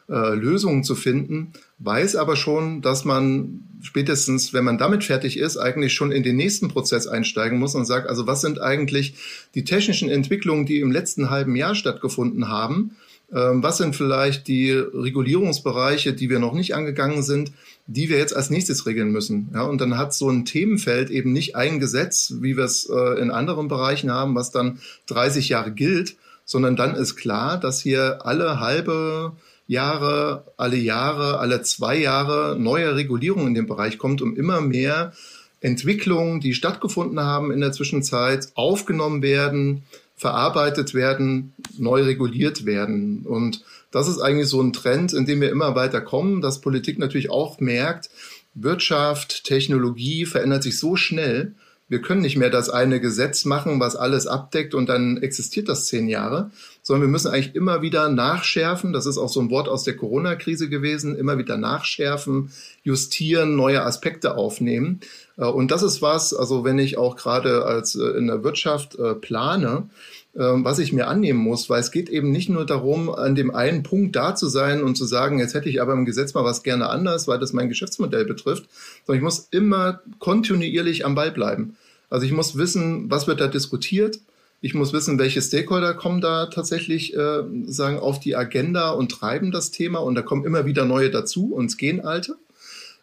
äh, 0.09 0.35
Lösungen 0.35 0.85
zu 0.85 0.95
finden, 0.95 1.53
weiß 1.79 2.17
aber 2.17 2.37
schon, 2.37 2.83
dass 2.83 3.05
man 3.05 3.65
spätestens, 3.81 4.53
wenn 4.53 4.65
man 4.65 4.79
damit 4.79 5.05
fertig 5.05 5.39
ist, 5.39 5.57
eigentlich 5.57 5.93
schon 5.93 6.11
in 6.11 6.23
den 6.23 6.37
nächsten 6.37 6.69
Prozess 6.69 7.07
einsteigen 7.07 7.59
muss 7.59 7.75
und 7.75 7.85
sagt, 7.85 8.09
also 8.09 8.27
was 8.27 8.41
sind 8.41 8.61
eigentlich 8.61 9.15
die 9.55 9.65
technischen 9.65 10.09
Entwicklungen, 10.09 10.67
die 10.67 10.81
im 10.81 10.91
letzten 10.91 11.31
halben 11.31 11.55
Jahr 11.55 11.75
stattgefunden 11.75 12.49
haben? 12.49 12.97
Ähm, 13.33 13.63
was 13.63 13.77
sind 13.77 13.95
vielleicht 13.95 14.49
die 14.49 14.73
Regulierungsbereiche, 14.73 16.15
die 16.15 16.31
wir 16.31 16.39
noch 16.39 16.55
nicht 16.55 16.75
angegangen 16.75 17.23
sind, 17.23 17.53
die 17.87 18.09
wir 18.09 18.19
jetzt 18.19 18.35
als 18.35 18.51
nächstes 18.51 18.87
regeln 18.87 19.11
müssen? 19.11 19.51
Ja, 19.55 19.63
und 19.63 19.81
dann 19.81 19.99
hat 19.99 20.15
so 20.15 20.31
ein 20.31 20.45
Themenfeld 20.45 21.11
eben 21.11 21.33
nicht 21.33 21.55
ein 21.55 21.79
Gesetz, 21.79 22.35
wie 22.41 22.57
wir 22.57 22.65
es 22.65 22.89
äh, 22.89 23.21
in 23.21 23.31
anderen 23.31 23.69
Bereichen 23.69 24.11
haben, 24.11 24.35
was 24.35 24.51
dann 24.51 24.81
30 25.07 25.51
Jahre 25.51 25.73
gilt, 25.73 26.17
sondern 26.45 26.75
dann 26.75 26.95
ist 26.95 27.17
klar, 27.17 27.61
dass 27.61 27.83
hier 27.83 28.25
alle 28.25 28.61
halbe 28.61 29.33
Jahre, 29.69 30.45
alle 30.57 30.77
Jahre, 30.77 31.39
alle 31.39 31.63
zwei 31.63 31.97
Jahre 31.99 32.57
neue 32.59 32.97
Regulierung 32.97 33.47
in 33.47 33.55
dem 33.55 33.67
Bereich 33.67 33.99
kommt, 33.99 34.23
um 34.23 34.35
immer 34.35 34.61
mehr 34.61 35.13
Entwicklungen, 35.61 36.41
die 36.41 36.55
stattgefunden 36.55 37.21
haben 37.21 37.53
in 37.53 37.61
der 37.61 37.73
Zwischenzeit, 37.73 38.49
aufgenommen 38.55 39.23
werden, 39.23 39.83
verarbeitet 40.17 40.95
werden, 40.95 41.53
neu 41.77 42.03
reguliert 42.03 42.65
werden. 42.65 43.27
Und 43.27 43.63
das 43.91 44.09
ist 44.09 44.21
eigentlich 44.21 44.49
so 44.49 44.61
ein 44.61 44.73
Trend, 44.73 45.13
in 45.13 45.27
dem 45.27 45.41
wir 45.41 45.51
immer 45.51 45.75
weiter 45.75 46.01
kommen, 46.01 46.41
dass 46.41 46.61
Politik 46.61 46.99
natürlich 46.99 47.31
auch 47.31 47.61
merkt, 47.61 48.11
Wirtschaft, 48.55 49.45
Technologie 49.45 50.25
verändert 50.25 50.63
sich 50.63 50.79
so 50.79 50.97
schnell, 50.97 51.55
wir 51.91 52.03
können 52.03 52.21
nicht 52.21 52.37
mehr 52.37 52.51
das 52.51 52.69
eine 52.69 53.01
Gesetz 53.01 53.47
machen, 53.47 53.81
was 53.81 53.97
alles 53.97 54.27
abdeckt 54.27 54.75
und 54.75 54.89
dann 54.89 55.17
existiert 55.23 55.69
das 55.69 55.87
zehn 55.87 56.07
Jahre, 56.07 56.51
sondern 56.89 57.03
wir 57.03 57.13
müssen 57.13 57.31
eigentlich 57.31 57.55
immer 57.55 57.83
wieder 57.83 58.09
nachschärfen. 58.09 58.95
Das 58.95 59.05
ist 59.05 59.19
auch 59.19 59.29
so 59.29 59.41
ein 59.41 59.51
Wort 59.51 59.69
aus 59.69 59.85
der 59.85 59.95
Corona-Krise 59.95 60.71
gewesen. 60.71 61.17
Immer 61.17 61.37
wieder 61.37 61.59
nachschärfen, 61.59 62.51
justieren, 62.83 63.57
neue 63.57 63.83
Aspekte 63.83 64.39
aufnehmen. 64.39 65.01
Äh, 65.37 65.45
und 65.45 65.71
das 65.71 65.83
ist 65.83 66.01
was, 66.01 66.33
also 66.33 66.65
wenn 66.65 66.79
ich 66.79 66.97
auch 66.97 67.17
gerade 67.17 67.67
als 67.67 67.95
äh, 67.95 68.17
in 68.17 68.27
der 68.27 68.43
Wirtschaft 68.43 68.99
äh, 68.99 69.15
plane, 69.15 69.91
was 70.35 70.79
ich 70.79 70.93
mir 70.93 71.09
annehmen 71.09 71.41
muss, 71.41 71.69
weil 71.69 71.81
es 71.81 71.91
geht 71.91 72.09
eben 72.09 72.31
nicht 72.31 72.49
nur 72.49 72.65
darum, 72.65 73.11
an 73.11 73.35
dem 73.35 73.53
einen 73.53 73.83
Punkt 73.83 74.15
da 74.15 74.37
zu 74.37 74.47
sein 74.47 74.85
und 74.85 74.95
zu 74.95 75.05
sagen, 75.05 75.41
jetzt 75.41 75.55
hätte 75.55 75.69
ich 75.69 75.83
aber 75.83 75.95
im 75.95 76.05
Gesetz 76.05 76.33
mal 76.33 76.45
was 76.45 76.63
gerne 76.63 76.91
anders, 76.91 77.27
weil 77.27 77.41
das 77.41 77.53
mein 77.53 77.69
Geschäftsmodell 77.69 78.25
betrifft, 78.25 78.69
sondern 79.05 79.19
ich 79.19 79.25
muss 79.25 79.49
immer 79.51 80.01
kontinuierlich 80.21 81.05
am 81.05 81.17
Ball 81.17 81.33
bleiben. 81.33 81.77
Also 82.09 82.25
ich 82.25 82.31
muss 82.31 82.57
wissen, 82.57 83.11
was 83.11 83.27
wird 83.27 83.41
da 83.41 83.49
diskutiert. 83.49 84.21
Ich 84.61 84.75
muss 84.75 84.93
wissen, 84.93 85.19
welche 85.19 85.41
Stakeholder 85.41 85.95
kommen 85.95 86.21
da 86.21 86.47
tatsächlich 86.47 87.15
äh, 87.15 87.43
sagen 87.67 87.99
auf 87.99 88.19
die 88.19 88.35
Agenda 88.35 88.91
und 88.91 89.13
treiben 89.13 89.53
das 89.53 89.71
Thema 89.71 90.01
und 90.01 90.17
da 90.17 90.23
kommen 90.23 90.45
immer 90.45 90.67
wieder 90.67 90.85
neue 90.85 91.11
dazu 91.11 91.53
und 91.55 91.67
es 91.67 91.77
gehen 91.77 92.01
alte. 92.01 92.37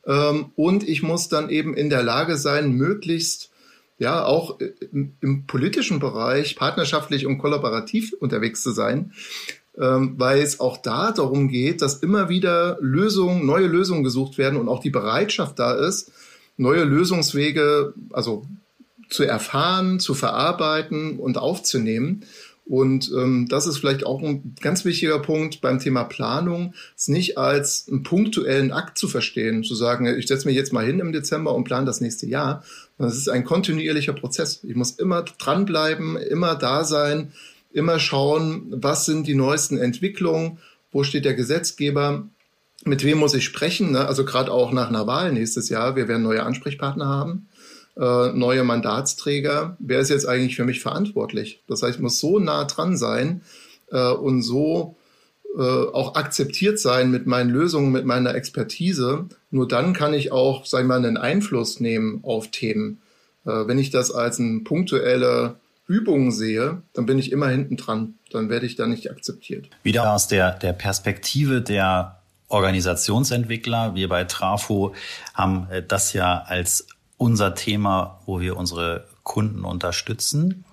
Ähm, 0.06 0.52
und 0.56 0.88
ich 0.88 1.02
muss 1.02 1.30
dann 1.30 1.50
eben 1.50 1.74
in 1.74 1.89
der 1.89 2.04
Lage 2.04 2.38
sein, 2.38 2.74
möglichst 2.74 3.52
ja 3.98 4.26
auch 4.26 4.60
im, 4.60 5.13
im 5.22 5.48
politischen 5.48 6.00
Bereich 6.00 6.58
partnerschaftlich 6.58 7.26
und 7.26 7.38
kollaborativ 7.38 8.13
unterwegs 8.20 8.62
zu 8.62 8.72
sein, 8.72 9.13
ähm, 9.78 10.15
weil 10.18 10.39
es 10.39 10.60
auch 10.60 10.78
da 10.78 11.13
darum 11.13 11.48
geht, 11.48 11.82
dass 11.82 11.96
immer 11.96 12.28
wieder 12.28 12.78
Lösungen, 12.82 13.46
neue 13.46 13.68
Lösungen 13.68 14.04
gesucht 14.04 14.38
werden 14.38 14.60
und 14.60 14.68
auch 14.68 14.80
die 14.80 14.89
Bereitschaft 14.89 15.58
da 15.60 15.74
ist, 15.74 16.12
neue 16.58 16.84
Lösungswege, 16.84 17.94
also 18.12 18.46
zu 19.10 19.24
erfahren, 19.24 20.00
zu 20.00 20.13
verarbeiten 20.13 21.20
und 21.20 21.38
aufzunehmen. 21.38 22.26
Und 22.65 23.12
ähm, 23.15 23.48
das 23.48 23.68
ist 23.68 23.78
vielleicht 23.78 24.06
auch 24.06 24.24
ein 24.24 24.56
ganz 24.60 24.86
wichtiger 24.86 25.20
Punkt 25.20 25.62
beim 25.62 25.80
Thema 25.80 26.04
Planung, 26.04 26.74
es 26.98 27.08
nicht 27.08 27.38
als 27.38 27.88
einen 27.88 28.02
punktuellen 28.02 28.72
Akt 28.72 28.98
zu 28.98 29.08
verstehen, 29.08 29.63
zu 29.63 29.76
sagen, 29.76 30.08
ich 30.08 30.28
setze 30.28 30.48
mich 30.48 30.56
jetzt 30.56 30.74
mal 30.74 30.84
hin 30.84 31.00
im 31.00 31.12
Dezember 31.12 31.54
und 31.54 31.63
plane 31.63 31.86
das 31.86 32.02
nächste 32.02 32.26
Jahr. 32.26 32.63
Das 32.98 33.15
ist 33.15 33.30
ein 33.30 33.44
kontinuierlicher 33.44 34.13
Prozess. 34.13 34.62
Ich 34.63 34.76
muss 34.76 34.91
immer 34.91 35.22
dranbleiben, 35.22 36.18
immer 36.18 36.56
da 36.56 36.86
sein, 36.86 37.34
immer 37.72 38.00
schauen, 38.00 38.74
was 38.76 39.06
sind 39.06 39.28
die 39.28 39.36
neuesten 39.36 39.78
Entwicklungen, 39.78 40.58
wo 40.91 41.04
steht 41.04 41.26
der 41.26 41.36
Gesetzgeber, 41.36 42.28
mit 42.84 43.04
wem 43.04 43.20
muss 43.20 43.36
ich 43.36 43.44
sprechen, 43.44 43.91
ne? 43.91 44.08
also 44.08 44.26
gerade 44.26 44.52
auch 44.52 44.72
nach 44.72 44.89
einer 44.89 45.06
Wahl 45.06 45.32
nächstes 45.32 45.70
Jahr, 45.70 45.96
wir 45.96 46.08
werden 46.08 46.24
neue 46.24 46.44
Ansprechpartner 46.44 47.06
haben 47.06 47.48
äh, 47.97 48.31
neue 48.34 48.63
Mandatsträger, 48.63 49.77
wer 49.79 49.99
ist 49.99 50.10
jetzt 50.10 50.27
eigentlich 50.27 50.55
für 50.55 50.65
mich 50.65 50.81
verantwortlich? 50.81 51.62
Das 51.67 51.81
heißt, 51.81 51.95
ich 51.95 52.01
muss 52.01 52.19
so 52.19 52.39
nah 52.39 52.65
dran 52.65 52.97
sein 52.97 53.41
äh, 53.91 54.12
und 54.12 54.41
so 54.41 54.95
äh, 55.58 55.62
auch 55.62 56.15
akzeptiert 56.15 56.79
sein 56.79 57.12
mit 57.12 57.27
meinen 57.27 57.49
Lösungen, 57.49 57.91
mit 57.91 58.05
meiner 58.05 58.36
Expertise. 58.36 59.25
Nur 59.51 59.67
dann 59.67 59.93
kann 59.93 60.13
ich 60.13 60.31
auch, 60.31 60.65
sagen 60.65 60.88
wir 60.88 60.99
mal, 60.99 61.05
einen 61.05 61.17
Einfluss 61.17 61.79
nehmen 61.79 62.19
auf 62.23 62.51
Themen. 62.51 63.01
Äh, 63.45 63.67
wenn 63.67 63.79
ich 63.79 63.89
das 63.89 64.12
als 64.12 64.39
eine 64.39 64.60
punktuelle 64.62 65.55
Übung 65.88 66.31
sehe, 66.31 66.81
dann 66.93 67.05
bin 67.05 67.19
ich 67.19 67.31
immer 67.31 67.47
hinten 67.47 67.77
dran. 67.77 68.15
Dann 68.31 68.49
werde 68.49 68.65
ich 68.65 68.75
da 68.75 68.88
nicht 68.88 69.10
akzeptiert. 69.10 69.69
Wieder 69.84 70.12
aus 70.12 70.27
der, 70.27 70.51
der 70.51 70.73
Perspektive 70.73 71.62
der 71.62 72.19
Organisationsentwickler. 72.47 73.95
Wir 73.95 74.10
bei 74.10 74.23
Trafo 74.25 74.93
haben 75.34 75.67
äh, 75.69 75.84
das 75.88 76.13
ja 76.13 76.43
als 76.45 76.88
unser 77.25 77.55
Thema, 77.55 78.19
wo 78.27 78.39
wir 78.39 78.55
unsere 78.55 79.07
Kunden 79.23 79.65
unterstützen. 79.65 80.63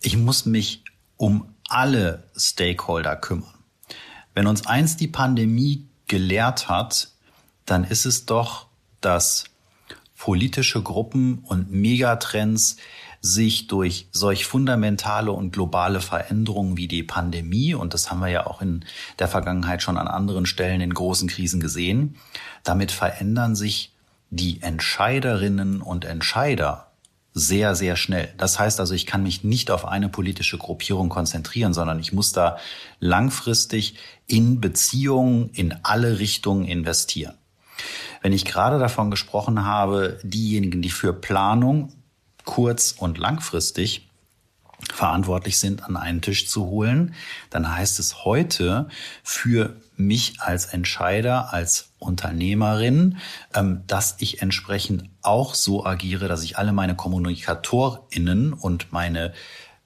Ich 0.00 0.16
muss 0.16 0.46
mich 0.46 0.84
um 1.18 1.54
alle 1.68 2.24
Stakeholder 2.34 3.14
kümmern. 3.14 3.52
Wenn 4.32 4.46
uns 4.46 4.66
eins 4.66 4.96
die 4.96 5.06
Pandemie 5.06 5.86
gelehrt 6.06 6.70
hat, 6.70 7.10
dann 7.66 7.84
ist 7.84 8.06
es 8.06 8.24
doch, 8.24 8.68
dass 9.02 9.44
politische 10.16 10.82
Gruppen 10.82 11.40
und 11.40 11.70
Megatrends 11.70 12.78
sich 13.20 13.66
durch 13.66 14.08
solch 14.12 14.46
fundamentale 14.46 15.30
und 15.30 15.52
globale 15.52 16.00
Veränderungen 16.00 16.78
wie 16.78 16.88
die 16.88 17.02
Pandemie, 17.02 17.74
und 17.74 17.92
das 17.92 18.10
haben 18.10 18.20
wir 18.20 18.28
ja 18.28 18.46
auch 18.46 18.62
in 18.62 18.82
der 19.18 19.28
Vergangenheit 19.28 19.82
schon 19.82 19.98
an 19.98 20.08
anderen 20.08 20.46
Stellen 20.46 20.80
in 20.80 20.94
großen 20.94 21.28
Krisen 21.28 21.60
gesehen, 21.60 22.16
damit 22.62 22.92
verändern 22.92 23.54
sich 23.54 23.92
die 24.30 24.62
Entscheiderinnen 24.62 25.80
und 25.80 26.04
Entscheider 26.04 26.86
sehr, 27.38 27.74
sehr 27.74 27.96
schnell. 27.96 28.32
Das 28.38 28.58
heißt 28.58 28.80
also, 28.80 28.94
ich 28.94 29.04
kann 29.04 29.22
mich 29.22 29.44
nicht 29.44 29.70
auf 29.70 29.84
eine 29.84 30.08
politische 30.08 30.56
Gruppierung 30.56 31.10
konzentrieren, 31.10 31.74
sondern 31.74 32.00
ich 32.00 32.14
muss 32.14 32.32
da 32.32 32.56
langfristig 32.98 33.96
in 34.26 34.60
Beziehungen 34.60 35.50
in 35.50 35.74
alle 35.82 36.18
Richtungen 36.18 36.64
investieren. 36.64 37.34
Wenn 38.22 38.32
ich 38.32 38.46
gerade 38.46 38.78
davon 38.78 39.10
gesprochen 39.10 39.66
habe, 39.66 40.18
diejenigen, 40.22 40.80
die 40.80 40.90
für 40.90 41.12
Planung 41.12 41.92
kurz- 42.46 42.92
und 42.92 43.18
langfristig 43.18 44.05
verantwortlich 44.92 45.58
sind, 45.58 45.84
an 45.84 45.96
einen 45.96 46.20
Tisch 46.20 46.48
zu 46.48 46.66
holen, 46.66 47.14
dann 47.50 47.74
heißt 47.74 47.98
es 47.98 48.24
heute 48.24 48.88
für 49.22 49.76
mich 49.96 50.40
als 50.40 50.66
Entscheider, 50.66 51.52
als 51.52 51.92
Unternehmerin, 51.98 53.18
ähm, 53.54 53.82
dass 53.86 54.16
ich 54.18 54.42
entsprechend 54.42 55.08
auch 55.22 55.54
so 55.54 55.84
agiere, 55.84 56.28
dass 56.28 56.44
ich 56.44 56.58
alle 56.58 56.72
meine 56.72 56.94
KommunikatorInnen 56.94 58.52
und 58.52 58.92
meine 58.92 59.32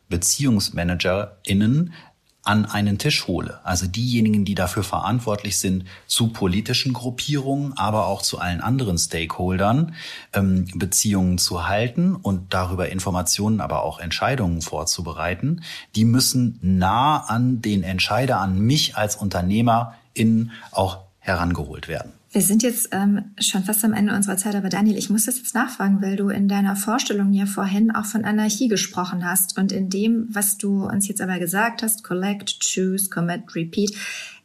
BeziehungsmanagerInnen 0.09 1.94
an 2.42 2.64
einen 2.64 2.98
Tisch 2.98 3.26
hole. 3.26 3.61
Also 3.64 3.87
diejenigen, 3.87 4.44
die 4.44 4.55
dafür 4.55 4.83
verantwortlich 4.83 5.59
sind, 5.59 5.85
zu 6.07 6.29
politischen 6.29 6.92
Gruppierungen, 6.92 7.76
aber 7.76 8.07
auch 8.07 8.22
zu 8.22 8.38
allen 8.38 8.61
anderen 8.61 8.96
Stakeholdern 8.98 9.94
ähm, 10.33 10.66
Beziehungen 10.74 11.38
zu 11.38 11.68
halten 11.68 12.16
und 12.16 12.55
darüber 12.55 12.88
Informationen, 12.88 13.61
aber 13.61 13.83
auch 13.83 13.98
Entscheidungen 13.98 14.62
vorzubereiten. 14.62 15.62
Die 15.96 16.05
müssen 16.05 16.59
nah 16.62 17.18
an 17.18 17.61
den 17.61 17.83
Entscheider, 17.83 18.40
an 18.40 18.59
mich 18.59 18.96
als 18.96 19.16
Unternehmerin 19.16 20.50
auch 20.70 21.00
herangeholt 21.18 21.88
werden. 21.88 22.20
Wir 22.33 22.43
sind 22.43 22.62
jetzt 22.62 22.90
ähm, 22.93 23.33
schon 23.40 23.64
fast 23.64 23.85
am 23.85 23.93
Ende 23.93 24.14
unserer 24.14 24.37
Zeit, 24.37 24.55
aber 24.55 24.69
Daniel, 24.69 24.97
ich 24.97 25.11
muss 25.11 25.27
das 25.27 25.38
jetzt 25.38 25.55
nachfragen, 25.55 26.01
weil 26.01 26.14
du 26.14 26.29
in 26.29 26.47
deiner 26.47 26.77
Vorstellung 26.77 27.33
ja 27.33 27.45
vorhin 27.45 27.90
auch 27.90 28.05
von 28.05 28.25
Anarchie 28.25 28.69
gesprochen 28.69 29.25
hast 29.25 29.59
und 29.59 29.73
in 29.73 29.90
dem, 29.90 30.29
was 30.31 30.57
du 30.57 30.85
uns 30.87 31.09
jetzt 31.09 31.21
aber 31.21 31.40
gesagt 31.40 31.83
hast, 31.83 32.05
collect, 32.05 32.61
choose, 32.61 33.11
commit, 33.11 33.57
repeat. 33.57 33.97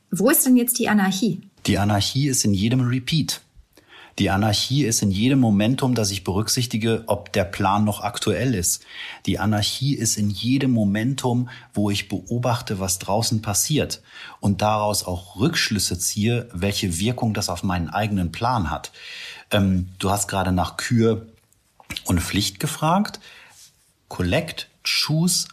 Wo 0.10 0.32
ist 0.32 0.48
denn 0.48 0.58
jetzt 0.58 0.80
die 0.80 0.90
Anarchie? 0.90 1.42
Die 1.68 1.78
Anarchie 1.78 2.28
ist 2.28 2.44
in 2.44 2.56
jedem 2.56 2.82
Repeat. 2.82 3.42
Die 4.18 4.30
Anarchie 4.30 4.86
ist 4.86 5.02
in 5.02 5.12
jedem 5.12 5.40
Momentum, 5.40 5.94
dass 5.94 6.10
ich 6.10 6.24
berücksichtige, 6.24 7.04
ob 7.08 7.34
der 7.34 7.44
Plan 7.44 7.84
noch 7.84 8.00
aktuell 8.00 8.56
ist. 8.56 8.86
Die 9.26 9.40
Anarchie 9.40 9.94
ist 9.94 10.18
in 10.18 10.30
jedem 10.30 10.72
Momentum, 10.72 11.50
wo 11.74 11.90
ich 11.90 12.08
beobachte, 12.08 12.80
was 12.80 12.98
draußen 13.00 13.42
passiert 13.42 14.02
und 14.40 14.62
daraus 14.62 15.04
auch 15.04 15.36
Rückschlüsse 15.36 16.00
ziehe, 16.00 16.48
welche 16.54 16.98
Wirkung 16.98 17.34
das 17.34 17.50
auf 17.50 17.64
meinen 17.64 17.90
eigenen 17.90 18.32
Plan 18.32 18.72
hat. 18.72 18.94
Ähm, 19.52 19.90
du 20.00 20.10
hast 20.10 20.30
gerade 20.30 20.54
nach 20.54 20.78
Kür 20.78 21.28
und 22.06 22.22
Pflicht 22.22 22.62
gefragt. 22.62 23.20
Collect, 24.08 24.70
Choose 24.84 25.50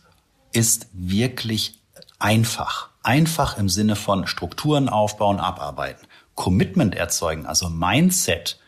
ist 0.53 0.87
wirklich 0.93 1.81
einfach. 2.21 2.91
Einfach 3.03 3.59
im 3.59 3.69
Sinne 3.69 3.97
von 3.97 4.29
Strukturen 4.29 4.89
aufbauen, 4.89 5.41
abarbeiten. 5.41 6.07
Commitment 6.35 6.95
erzeugen, 6.95 7.47
also 7.47 7.69
Mindset, 7.69 8.59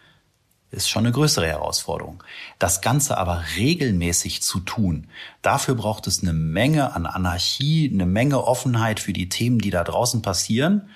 ist 0.74 0.88
schon 0.88 1.05
eine 1.05 1.12
größere 1.12 1.46
Herausforderung. 1.46 2.22
Das 2.59 2.81
Ganze 2.81 3.16
aber 3.16 3.44
regelmäßig 3.57 4.42
zu 4.42 4.61
tun, 4.61 5.07
dafür 5.40 5.74
braucht 5.74 6.07
es 6.07 6.22
eine 6.22 6.33
Menge 6.33 6.94
an 6.94 7.07
Anarchie, 7.07 7.90
eine 7.92 8.07
Menge 8.07 8.44
Offenheit 8.44 9.00
für 9.00 9.12
die 9.12 9.29
Themen, 9.29 9.59
die 9.59 9.70
da 9.70 9.85
draußen 9.85 10.20
passieren. 10.20 10.90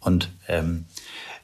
Und 0.00 0.30
ähm, 0.48 0.86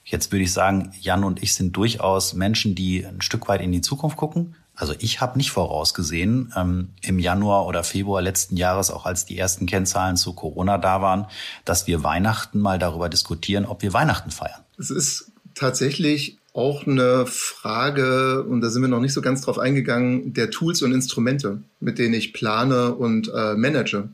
jetzt 0.05 0.33
würde 0.33 0.45
ich 0.45 0.53
sagen, 0.53 0.93
Jan 1.01 1.25
und 1.25 1.43
ich 1.43 1.55
sind 1.55 1.77
durchaus 1.77 2.35
Menschen, 2.35 2.75
die 2.75 3.05
ein 3.05 3.23
Stück 3.23 3.49
weit 3.49 3.61
in 3.61 3.73
die 3.73 3.81
Zukunft 3.81 4.17
gucken. 4.17 4.55
Also 4.79 4.95
ich 5.01 5.21
habe 5.21 5.37
nicht 5.37 5.51
vorausgesehen, 5.51 6.53
ähm, 6.57 6.91
im 7.03 7.19
Januar 7.19 7.67
oder 7.67 7.83
Februar 7.83 8.23
letzten 8.23 8.57
Jahres, 8.57 8.93
auch 8.93 9.07
als 9.07 9.27
die 9.27 9.37
ersten 9.37 9.67
Kennzahlen 9.67 10.17
zu 10.17 10.35
Corona 10.35 10.79
da 10.79 11.03
waren, 11.03 11.27
dass 11.64 11.88
wir 11.88 12.05
Weihnachten 12.05 12.61
mal 12.61 12.79
darüber 12.79 13.09
diskutieren, 13.09 13.67
ob 13.67 13.83
wir 13.83 13.93
Weihnachten 13.93 14.31
feiern. 14.31 14.61
Es 14.79 14.91
ist 14.91 15.33
tatsächlich 15.57 16.38
auch 16.53 16.87
eine 16.87 17.27
Frage, 17.27 18.45
und 18.45 18.61
da 18.61 18.71
sind 18.71 18.83
wir 18.83 18.88
noch 18.88 19.01
nicht 19.01 19.14
so 19.14 19.21
ganz 19.21 19.41
drauf 19.41 19.59
eingegangen, 19.59 20.33
der 20.33 20.51
Tools 20.51 20.81
und 20.83 20.93
Instrumente, 20.93 21.61
mit 21.81 21.99
denen 21.99 22.14
ich 22.14 22.33
plane 22.33 22.95
und 22.95 23.33
äh, 23.35 23.55
manage. 23.55 24.11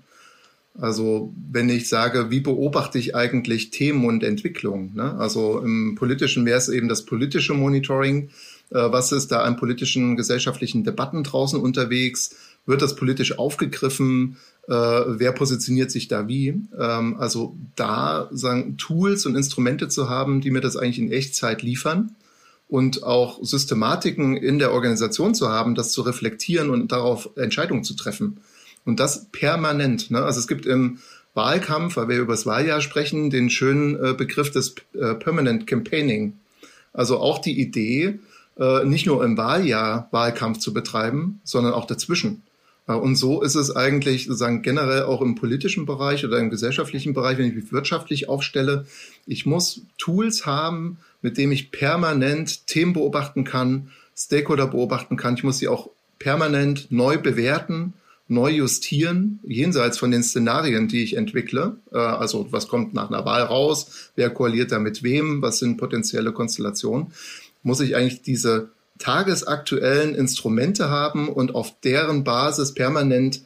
Also 0.78 1.32
wenn 1.52 1.68
ich 1.68 1.90
sage, 1.90 2.30
wie 2.30 2.40
beobachte 2.40 2.98
ich 2.98 3.14
eigentlich 3.14 3.70
Themen 3.70 4.06
und 4.06 4.24
Entwicklungen? 4.24 4.94
Ne? 4.94 5.14
Also 5.14 5.60
im 5.60 5.94
politischen 5.94 6.46
wäre 6.46 6.58
es 6.58 6.68
eben 6.68 6.88
das 6.88 7.04
politische 7.04 7.52
Monitoring 7.52 8.30
was 8.70 9.12
ist 9.12 9.30
da 9.30 9.42
an 9.42 9.56
politischen, 9.56 10.16
gesellschaftlichen 10.16 10.84
Debatten 10.84 11.22
draußen 11.22 11.60
unterwegs? 11.60 12.34
Wird 12.66 12.82
das 12.82 12.96
politisch 12.96 13.38
aufgegriffen? 13.38 14.36
Äh, 14.66 14.72
wer 14.72 15.32
positioniert 15.32 15.90
sich 15.90 16.08
da 16.08 16.26
wie? 16.28 16.60
Ähm, 16.78 17.16
also 17.18 17.56
da 17.76 18.28
sagen, 18.32 18.78
Tools 18.78 19.26
und 19.26 19.36
Instrumente 19.36 19.88
zu 19.88 20.08
haben, 20.08 20.40
die 20.40 20.50
mir 20.50 20.60
das 20.60 20.76
eigentlich 20.76 20.98
in 20.98 21.12
Echtzeit 21.12 21.62
liefern 21.62 22.16
und 22.68 23.02
auch 23.02 23.38
Systematiken 23.42 24.36
in 24.36 24.58
der 24.58 24.72
Organisation 24.72 25.34
zu 25.34 25.50
haben, 25.50 25.74
das 25.74 25.92
zu 25.92 26.02
reflektieren 26.02 26.70
und 26.70 26.92
darauf 26.92 27.28
Entscheidungen 27.36 27.84
zu 27.84 27.94
treffen. 27.94 28.40
Und 28.86 29.00
das 29.00 29.26
permanent. 29.32 30.10
Ne? 30.10 30.22
Also 30.22 30.40
es 30.40 30.48
gibt 30.48 30.64
im 30.64 30.98
Wahlkampf, 31.34 31.96
weil 31.96 32.08
wir 32.08 32.18
über 32.18 32.32
das 32.32 32.46
Wahljahr 32.46 32.80
sprechen, 32.80 33.28
den 33.28 33.50
schönen 33.50 34.02
äh, 34.02 34.14
Begriff 34.14 34.50
des 34.50 34.76
äh, 34.94 35.14
Permanent 35.14 35.66
Campaigning. 35.66 36.38
Also 36.92 37.18
auch 37.18 37.38
die 37.38 37.60
Idee, 37.60 38.20
äh, 38.58 38.84
nicht 38.84 39.06
nur 39.06 39.24
im 39.24 39.36
Wahljahr 39.36 40.08
Wahlkampf 40.10 40.58
zu 40.58 40.72
betreiben, 40.72 41.40
sondern 41.44 41.72
auch 41.72 41.86
dazwischen. 41.86 42.42
Äh, 42.86 42.94
und 42.94 43.16
so 43.16 43.42
ist 43.42 43.54
es 43.54 43.74
eigentlich 43.74 44.26
sozusagen 44.26 44.62
generell 44.62 45.04
auch 45.04 45.20
im 45.20 45.34
politischen 45.34 45.86
Bereich 45.86 46.24
oder 46.24 46.38
im 46.38 46.50
gesellschaftlichen 46.50 47.14
Bereich, 47.14 47.38
wenn 47.38 47.46
ich 47.46 47.54
mich 47.54 47.72
wirtschaftlich 47.72 48.28
aufstelle. 48.28 48.86
Ich 49.26 49.46
muss 49.46 49.82
Tools 49.98 50.46
haben, 50.46 50.98
mit 51.22 51.36
denen 51.38 51.52
ich 51.52 51.70
permanent 51.70 52.66
Themen 52.66 52.92
beobachten 52.92 53.44
kann, 53.44 53.90
Stakeholder 54.16 54.68
beobachten 54.68 55.16
kann. 55.16 55.34
Ich 55.34 55.44
muss 55.44 55.58
sie 55.58 55.68
auch 55.68 55.90
permanent 56.18 56.90
neu 56.90 57.18
bewerten, 57.18 57.94
neu 58.28 58.50
justieren, 58.50 59.40
jenseits 59.42 59.98
von 59.98 60.10
den 60.10 60.22
Szenarien, 60.22 60.88
die 60.88 61.02
ich 61.02 61.16
entwickle. 61.16 61.76
Äh, 61.92 61.98
also 61.98 62.46
was 62.50 62.68
kommt 62.68 62.94
nach 62.94 63.10
einer 63.10 63.24
Wahl 63.24 63.42
raus, 63.42 64.10
wer 64.14 64.30
koaliert 64.30 64.72
da 64.72 64.78
mit 64.78 65.02
wem, 65.02 65.42
was 65.42 65.58
sind 65.58 65.76
potenzielle 65.76 66.32
Konstellationen 66.32 67.08
muss 67.64 67.80
ich 67.80 67.96
eigentlich 67.96 68.22
diese 68.22 68.68
tagesaktuellen 68.98 70.14
Instrumente 70.14 70.88
haben 70.88 71.28
und 71.28 71.54
auf 71.54 71.80
deren 71.80 72.22
Basis 72.22 72.74
permanent 72.74 73.42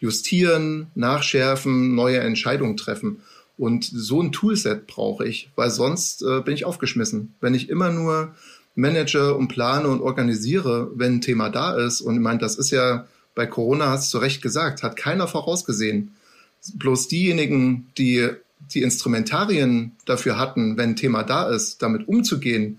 justieren, 0.00 0.88
nachschärfen, 0.96 1.94
neue 1.94 2.18
Entscheidungen 2.18 2.76
treffen. 2.76 3.20
Und 3.56 3.84
so 3.84 4.22
ein 4.22 4.32
Toolset 4.32 4.86
brauche 4.86 5.26
ich, 5.26 5.50
weil 5.56 5.70
sonst 5.70 6.22
äh, 6.22 6.40
bin 6.40 6.54
ich 6.54 6.64
aufgeschmissen. 6.64 7.34
Wenn 7.40 7.54
ich 7.54 7.68
immer 7.68 7.90
nur 7.90 8.34
manage 8.74 9.34
und 9.34 9.48
plane 9.48 9.88
und 9.88 10.00
organisiere, 10.00 10.90
wenn 10.94 11.14
ein 11.14 11.20
Thema 11.20 11.48
da 11.50 11.76
ist, 11.76 12.00
und 12.00 12.14
ich 12.14 12.20
meine, 12.20 12.38
das 12.38 12.56
ist 12.56 12.70
ja 12.70 13.06
bei 13.34 13.46
Corona, 13.46 13.88
hast 13.88 14.14
du 14.14 14.18
recht 14.18 14.42
gesagt, 14.42 14.82
hat 14.82 14.96
keiner 14.96 15.26
vorausgesehen. 15.26 16.12
Bloß 16.74 17.08
diejenigen, 17.08 17.88
die 17.98 18.28
die 18.72 18.82
Instrumentarien 18.82 19.92
dafür 20.04 20.38
hatten, 20.38 20.76
wenn 20.76 20.90
ein 20.90 20.96
Thema 20.96 21.22
da 21.22 21.48
ist, 21.48 21.82
damit 21.82 22.06
umzugehen, 22.08 22.78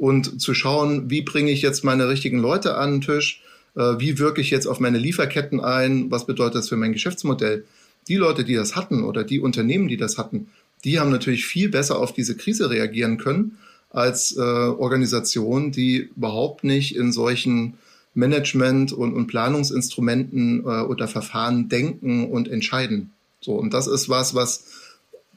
und 0.00 0.40
zu 0.40 0.54
schauen, 0.54 1.10
wie 1.10 1.20
bringe 1.20 1.50
ich 1.50 1.60
jetzt 1.60 1.84
meine 1.84 2.08
richtigen 2.08 2.38
Leute 2.38 2.76
an 2.76 2.92
den 2.92 3.00
Tisch, 3.02 3.42
äh, 3.76 3.98
wie 3.98 4.18
wirke 4.18 4.40
ich 4.40 4.50
jetzt 4.50 4.66
auf 4.66 4.80
meine 4.80 4.96
Lieferketten 4.96 5.60
ein, 5.60 6.10
was 6.10 6.24
bedeutet 6.24 6.54
das 6.56 6.70
für 6.70 6.76
mein 6.76 6.94
Geschäftsmodell. 6.94 7.64
Die 8.08 8.16
Leute, 8.16 8.42
die 8.42 8.54
das 8.54 8.76
hatten 8.76 9.04
oder 9.04 9.24
die 9.24 9.40
Unternehmen, 9.40 9.88
die 9.88 9.98
das 9.98 10.16
hatten, 10.16 10.48
die 10.84 10.98
haben 10.98 11.10
natürlich 11.10 11.44
viel 11.44 11.68
besser 11.68 11.98
auf 11.98 12.14
diese 12.14 12.34
Krise 12.34 12.70
reagieren 12.70 13.18
können 13.18 13.58
als 13.90 14.34
äh, 14.34 14.40
Organisationen, 14.40 15.70
die 15.70 16.10
überhaupt 16.16 16.64
nicht 16.64 16.96
in 16.96 17.12
solchen 17.12 17.74
Management- 18.14 18.94
und, 18.94 19.12
und 19.12 19.26
Planungsinstrumenten 19.26 20.60
äh, 20.60 20.80
oder 20.80 21.08
Verfahren 21.08 21.68
denken 21.68 22.24
und 22.30 22.48
entscheiden. 22.48 23.12
So, 23.42 23.52
und 23.52 23.74
das 23.74 23.86
ist 23.86 24.08
was, 24.08 24.34
was 24.34 24.64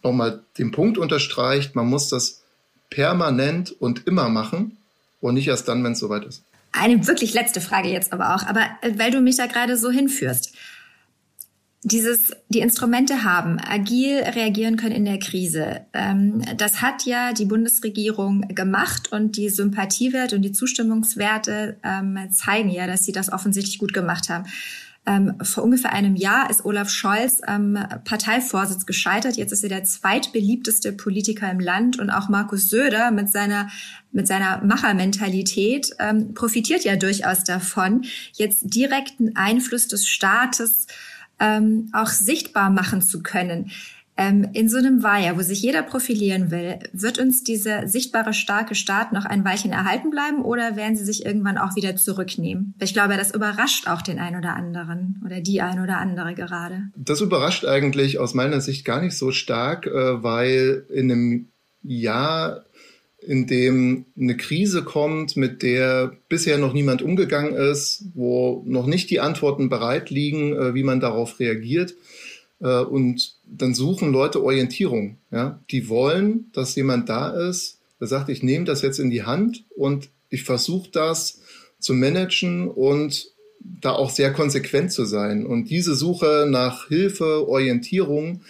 nochmal 0.03 0.41
den 0.57 0.71
Punkt 0.71 0.97
unterstreicht, 0.97 1.75
man 1.75 1.87
muss 1.87 2.07
das 2.07 2.42
permanent 2.89 3.71
und 3.71 4.07
immer 4.07 4.29
machen 4.29 4.77
und 5.21 5.35
nicht 5.35 5.47
erst 5.47 5.67
dann, 5.67 5.83
wenn 5.83 5.93
es 5.93 5.99
soweit 5.99 6.25
ist. 6.25 6.43
Eine 6.73 7.05
wirklich 7.07 7.33
letzte 7.33 7.61
Frage 7.61 7.89
jetzt 7.89 8.13
aber 8.13 8.35
auch, 8.35 8.45
aber 8.45 8.61
äh, 8.81 8.93
weil 8.97 9.11
du 9.11 9.21
mich 9.21 9.37
da 9.37 9.45
gerade 9.45 9.77
so 9.77 9.91
hinführst. 9.91 10.53
dieses, 11.85 12.31
die 12.47 12.59
Instrumente 12.59 13.23
haben, 13.23 13.59
agil 13.59 14.19
reagieren 14.19 14.77
können 14.77 14.95
in 14.95 15.05
der 15.05 15.19
Krise. 15.19 15.81
Ähm, 15.93 16.41
das 16.57 16.81
hat 16.81 17.05
ja 17.05 17.33
die 17.33 17.45
Bundesregierung 17.45 18.47
gemacht 18.55 19.11
und 19.11 19.35
die 19.35 19.49
Sympathiewerte 19.49 20.37
und 20.37 20.43
die 20.43 20.53
Zustimmungswerte 20.53 21.77
ähm, 21.83 22.17
zeigen 22.31 22.69
ja, 22.69 22.87
dass 22.87 23.03
sie 23.03 23.11
das 23.11 23.31
offensichtlich 23.31 23.79
gut 23.79 23.93
gemacht 23.93 24.29
haben. 24.29 24.45
Ähm, 25.05 25.33
vor 25.41 25.63
ungefähr 25.63 25.91
einem 25.91 26.15
Jahr 26.15 26.49
ist 26.49 26.63
Olaf 26.63 26.89
Scholz 26.89 27.41
am 27.45 27.77
Parteivorsitz 28.05 28.85
gescheitert. 28.85 29.35
Jetzt 29.35 29.51
ist 29.51 29.63
er 29.63 29.69
der 29.69 29.83
zweitbeliebteste 29.83 30.93
Politiker 30.93 31.51
im 31.51 31.59
Land 31.59 31.99
und 31.99 32.09
auch 32.09 32.29
Markus 32.29 32.69
Söder 32.69 33.11
mit 33.11 33.29
seiner 33.29 33.69
mit 34.13 34.27
seiner 34.27 34.63
Machermentalität 34.63 35.95
ähm, 35.99 36.33
profitiert 36.35 36.83
ja 36.83 36.95
durchaus 36.95 37.43
davon, 37.43 38.05
jetzt 38.33 38.75
direkten 38.75 39.35
Einfluss 39.35 39.87
des 39.87 40.07
Staates 40.07 40.85
ähm, 41.39 41.89
auch 41.93 42.09
sichtbar 42.09 42.69
machen 42.69 43.01
zu 43.01 43.23
können. 43.23 43.71
Ähm, 44.15 44.47
in 44.53 44.69
so 44.69 44.77
einem 44.77 45.01
Wahljahr, 45.01 45.37
wo 45.37 45.41
sich 45.41 45.61
jeder 45.61 45.81
profilieren 45.81 46.51
will, 46.51 46.77
wird 46.93 47.17
uns 47.17 47.43
dieser 47.43 47.87
sichtbare, 47.87 48.33
starke 48.33 48.75
Staat 48.75 49.11
noch 49.11 49.25
ein 49.25 49.43
Weilchen 49.43 49.71
erhalten 49.71 50.11
bleiben 50.11 50.43
oder 50.43 50.75
werden 50.75 50.95
sie 50.95 51.05
sich 51.05 51.25
irgendwann 51.25 51.57
auch 51.57 51.75
wieder 51.75 51.95
zurücknehmen? 51.95 52.75
Ich 52.79 52.93
glaube, 52.93 53.17
das 53.17 53.33
überrascht 53.33 53.87
auch 53.87 54.03
den 54.03 54.19
einen 54.19 54.37
oder 54.37 54.55
anderen 54.55 55.19
oder 55.25 55.41
die 55.41 55.61
ein 55.61 55.81
oder 55.81 55.97
andere 55.97 56.35
gerade. 56.35 56.89
Das 56.95 57.21
überrascht 57.21 57.65
eigentlich 57.65 58.19
aus 58.19 58.35
meiner 58.35 58.61
Sicht 58.61 58.85
gar 58.85 59.01
nicht 59.01 59.17
so 59.17 59.31
stark, 59.31 59.87
äh, 59.87 60.23
weil 60.23 60.85
in 60.89 61.11
einem 61.11 61.47
Jahr 61.81 62.65
in 63.25 63.47
dem 63.47 64.05
eine 64.19 64.37
Krise 64.37 64.83
kommt, 64.83 65.37
mit 65.37 65.63
der 65.63 66.17
bisher 66.29 66.57
noch 66.57 66.73
niemand 66.73 67.01
umgegangen 67.01 67.53
ist, 67.53 68.05
wo 68.13 68.63
noch 68.65 68.85
nicht 68.85 69.09
die 69.09 69.21
Antworten 69.21 69.69
bereit 69.69 70.09
liegen, 70.09 70.53
äh, 70.53 70.73
wie 70.75 70.83
man 70.83 70.99
darauf 70.99 71.39
reagiert. 71.39 71.95
Äh, 72.59 72.79
und 72.79 73.35
dann 73.45 73.73
suchen 73.73 74.11
Leute 74.11 74.43
Orientierung. 74.43 75.17
Ja? 75.31 75.59
Die 75.71 75.89
wollen, 75.89 76.51
dass 76.53 76.75
jemand 76.75 77.09
da 77.09 77.29
ist, 77.49 77.79
der 77.99 78.07
sagt, 78.07 78.29
ich 78.29 78.43
nehme 78.43 78.65
das 78.65 78.81
jetzt 78.81 78.99
in 78.99 79.09
die 79.09 79.23
Hand 79.23 79.65
und 79.75 80.09
ich 80.29 80.43
versuche 80.43 80.89
das 80.91 81.41
zu 81.79 81.93
managen 81.93 82.67
und 82.67 83.31
da 83.59 83.91
auch 83.91 84.09
sehr 84.09 84.33
konsequent 84.33 84.91
zu 84.91 85.05
sein. 85.05 85.45
Und 85.45 85.69
diese 85.69 85.95
Suche 85.95 86.45
nach 86.49 86.87
Hilfe, 86.87 87.47
Orientierung, 87.47 88.41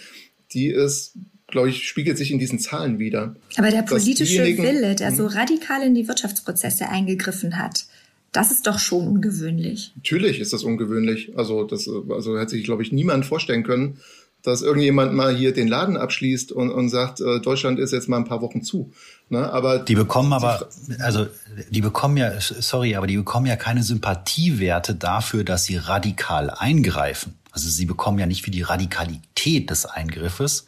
die 0.53 0.67
ist 0.67 1.17
glaube 1.53 1.69
ich, 1.69 1.87
spiegelt 1.87 2.17
sich 2.17 2.31
in 2.31 2.39
diesen 2.39 2.59
Zahlen 2.59 2.97
wieder. 2.99 3.35
Aber 3.57 3.69
der 3.69 3.83
politische 3.83 4.43
Wille, 4.43 4.95
der 4.95 5.11
so 5.11 5.29
hm? 5.29 5.37
radikal 5.37 5.83
in 5.83 5.93
die 5.93 6.07
Wirtschaftsprozesse 6.07 6.89
eingegriffen 6.89 7.59
hat, 7.59 7.85
das 8.33 8.51
ist 8.51 8.67
doch 8.67 8.79
schon 8.79 9.07
ungewöhnlich. 9.07 9.93
Natürlich 9.95 10.39
ist 10.39 10.53
das 10.53 10.63
ungewöhnlich. 10.63 11.37
Also 11.37 11.63
das, 11.63 11.87
also 11.87 12.37
hätte 12.37 12.51
sich, 12.51 12.63
glaube 12.63 12.81
ich, 12.81 12.91
niemand 12.91 13.25
vorstellen 13.25 13.63
können, 13.63 13.99
dass 14.41 14.61
irgendjemand 14.61 15.13
mal 15.13 15.33
hier 15.33 15.53
den 15.53 15.67
Laden 15.67 15.95
abschließt 15.95 16.51
und, 16.51 16.71
und 16.71 16.89
sagt, 16.89 17.21
äh, 17.21 17.39
Deutschland 17.39 17.79
ist 17.79 17.93
jetzt 17.93 18.09
mal 18.09 18.17
ein 18.17 18.25
paar 18.25 18.41
Wochen 18.41 18.61
zu. 18.61 18.91
Ne? 19.29 19.51
Aber 19.51 19.79
die 19.79 19.95
bekommen 19.95 20.33
aber, 20.33 20.67
also 20.99 21.27
die 21.69 21.81
bekommen 21.81 22.17
ja, 22.17 22.33
sorry, 22.39 22.95
aber 22.95 23.07
die 23.07 23.17
bekommen 23.17 23.45
ja 23.45 23.55
keine 23.55 23.83
Sympathiewerte 23.83 24.95
dafür, 24.95 25.43
dass 25.43 25.63
sie 25.63 25.77
radikal 25.77 26.49
eingreifen. 26.49 27.35
Also 27.51 27.69
sie 27.69 27.85
bekommen 27.85 28.19
ja 28.19 28.25
nicht 28.25 28.43
für 28.43 28.51
die 28.51 28.63
Radikalität 28.63 29.69
des 29.69 29.85
Eingriffes, 29.85 30.65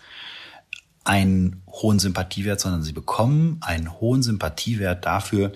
einen 1.03 1.63
hohen 1.67 1.99
Sympathiewert, 1.99 2.59
sondern 2.59 2.83
sie 2.83 2.93
bekommen 2.93 3.57
einen 3.61 3.99
hohen 3.99 4.23
Sympathiewert 4.23 5.03
dafür, 5.05 5.51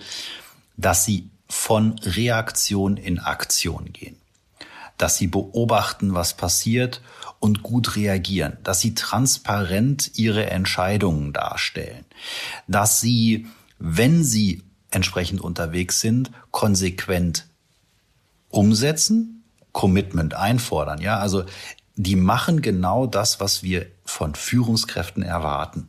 dass 0.76 1.04
sie 1.04 1.30
von 1.50 1.98
Reaktion 1.98 2.96
in 2.96 3.18
Aktion 3.18 3.92
gehen, 3.92 4.16
dass 4.98 5.16
sie 5.16 5.26
beobachten, 5.26 6.14
was 6.14 6.34
passiert 6.34 7.02
und 7.40 7.64
gut 7.64 7.96
reagieren, 7.96 8.56
dass 8.62 8.80
sie 8.80 8.94
transparent 8.94 10.12
ihre 10.16 10.48
Entscheidungen 10.48 11.32
darstellen, 11.32 12.04
dass 12.68 13.00
sie, 13.00 13.48
wenn 13.80 14.22
sie 14.22 14.62
entsprechend 14.92 15.40
unterwegs 15.40 16.00
sind, 16.00 16.30
konsequent 16.52 17.46
umsetzen, 18.48 19.42
Commitment 19.72 20.34
einfordern. 20.34 21.00
Ja, 21.00 21.18
also 21.18 21.44
die 21.96 22.16
machen 22.16 22.62
genau 22.62 23.06
das, 23.06 23.40
was 23.40 23.64
wir 23.64 23.86
von 24.04 24.36
Führungskräften 24.36 25.24
erwarten. 25.24 25.88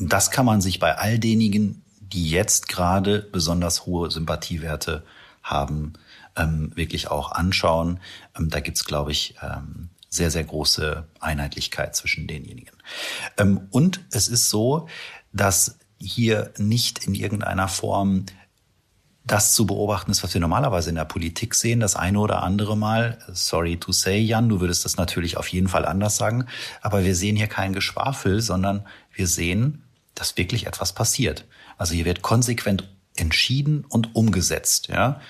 Das 0.00 0.32
kann 0.32 0.46
man 0.46 0.60
sich 0.60 0.80
bei 0.80 0.96
all 0.96 1.20
denjenigen, 1.20 1.83
die 2.14 2.30
jetzt 2.30 2.68
gerade 2.68 3.20
besonders 3.20 3.86
hohe 3.86 4.10
Sympathiewerte 4.10 5.04
haben, 5.42 5.94
ähm, 6.36 6.70
wirklich 6.74 7.10
auch 7.10 7.32
anschauen. 7.32 8.00
Ähm, 8.38 8.48
da 8.50 8.60
gibt's, 8.60 8.84
glaube 8.84 9.10
ich, 9.10 9.34
ähm, 9.42 9.90
sehr, 10.08 10.30
sehr 10.30 10.44
große 10.44 11.06
Einheitlichkeit 11.18 11.96
zwischen 11.96 12.28
denjenigen. 12.28 12.76
Ähm, 13.36 13.66
und 13.70 14.00
es 14.12 14.28
ist 14.28 14.48
so, 14.48 14.88
dass 15.32 15.78
hier 15.98 16.52
nicht 16.56 17.04
in 17.04 17.14
irgendeiner 17.14 17.66
Form 17.66 18.26
das 19.26 19.54
zu 19.54 19.66
beobachten 19.66 20.10
ist, 20.10 20.22
was 20.22 20.34
wir 20.34 20.40
normalerweise 20.40 20.90
in 20.90 20.96
der 20.96 21.06
Politik 21.06 21.54
sehen, 21.54 21.80
das 21.80 21.96
eine 21.96 22.20
oder 22.20 22.42
andere 22.42 22.76
Mal. 22.76 23.18
Sorry 23.32 23.78
to 23.78 23.90
say, 23.90 24.18
Jan, 24.18 24.50
du 24.50 24.60
würdest 24.60 24.84
das 24.84 24.98
natürlich 24.98 25.36
auf 25.36 25.48
jeden 25.48 25.68
Fall 25.68 25.86
anders 25.86 26.16
sagen. 26.16 26.46
Aber 26.82 27.04
wir 27.04 27.16
sehen 27.16 27.34
hier 27.34 27.46
kein 27.46 27.72
Geschwafel, 27.72 28.40
sondern 28.42 28.86
wir 29.12 29.26
sehen, 29.26 29.82
dass 30.14 30.36
wirklich 30.36 30.66
etwas 30.66 30.92
passiert. 30.92 31.46
Also 31.76 31.94
hier 31.94 32.04
wird 32.04 32.22
konsequent 32.22 32.88
entschieden 33.16 33.84
und 33.88 34.14
umgesetzt, 34.14 34.88
ja. 34.88 35.20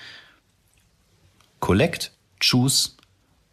Collect, 1.59 2.11
choose, 2.39 2.91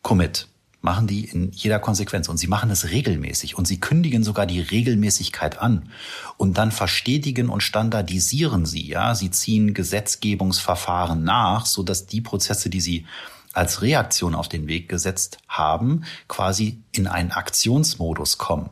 commit 0.02 0.48
machen 0.82 1.06
die 1.06 1.24
in 1.24 1.52
jeder 1.52 1.78
Konsequenz 1.78 2.28
und 2.28 2.36
sie 2.36 2.48
machen 2.48 2.68
es 2.70 2.90
regelmäßig 2.90 3.56
und 3.56 3.66
sie 3.66 3.78
kündigen 3.78 4.24
sogar 4.24 4.46
die 4.46 4.60
Regelmäßigkeit 4.60 5.58
an 5.58 5.88
und 6.36 6.58
dann 6.58 6.72
verstetigen 6.72 7.48
und 7.48 7.62
standardisieren 7.62 8.66
sie, 8.66 8.88
ja, 8.88 9.14
sie 9.14 9.30
ziehen 9.30 9.74
Gesetzgebungsverfahren 9.74 11.22
nach, 11.22 11.66
so 11.66 11.84
dass 11.84 12.06
die 12.06 12.20
Prozesse, 12.20 12.68
die 12.68 12.80
sie 12.80 13.06
als 13.52 13.82
Reaktion 13.82 14.34
auf 14.34 14.48
den 14.48 14.66
Weg 14.66 14.88
gesetzt 14.88 15.38
haben, 15.46 16.04
quasi 16.26 16.82
in 16.90 17.06
einen 17.06 17.30
Aktionsmodus 17.30 18.38
kommen. 18.38 18.70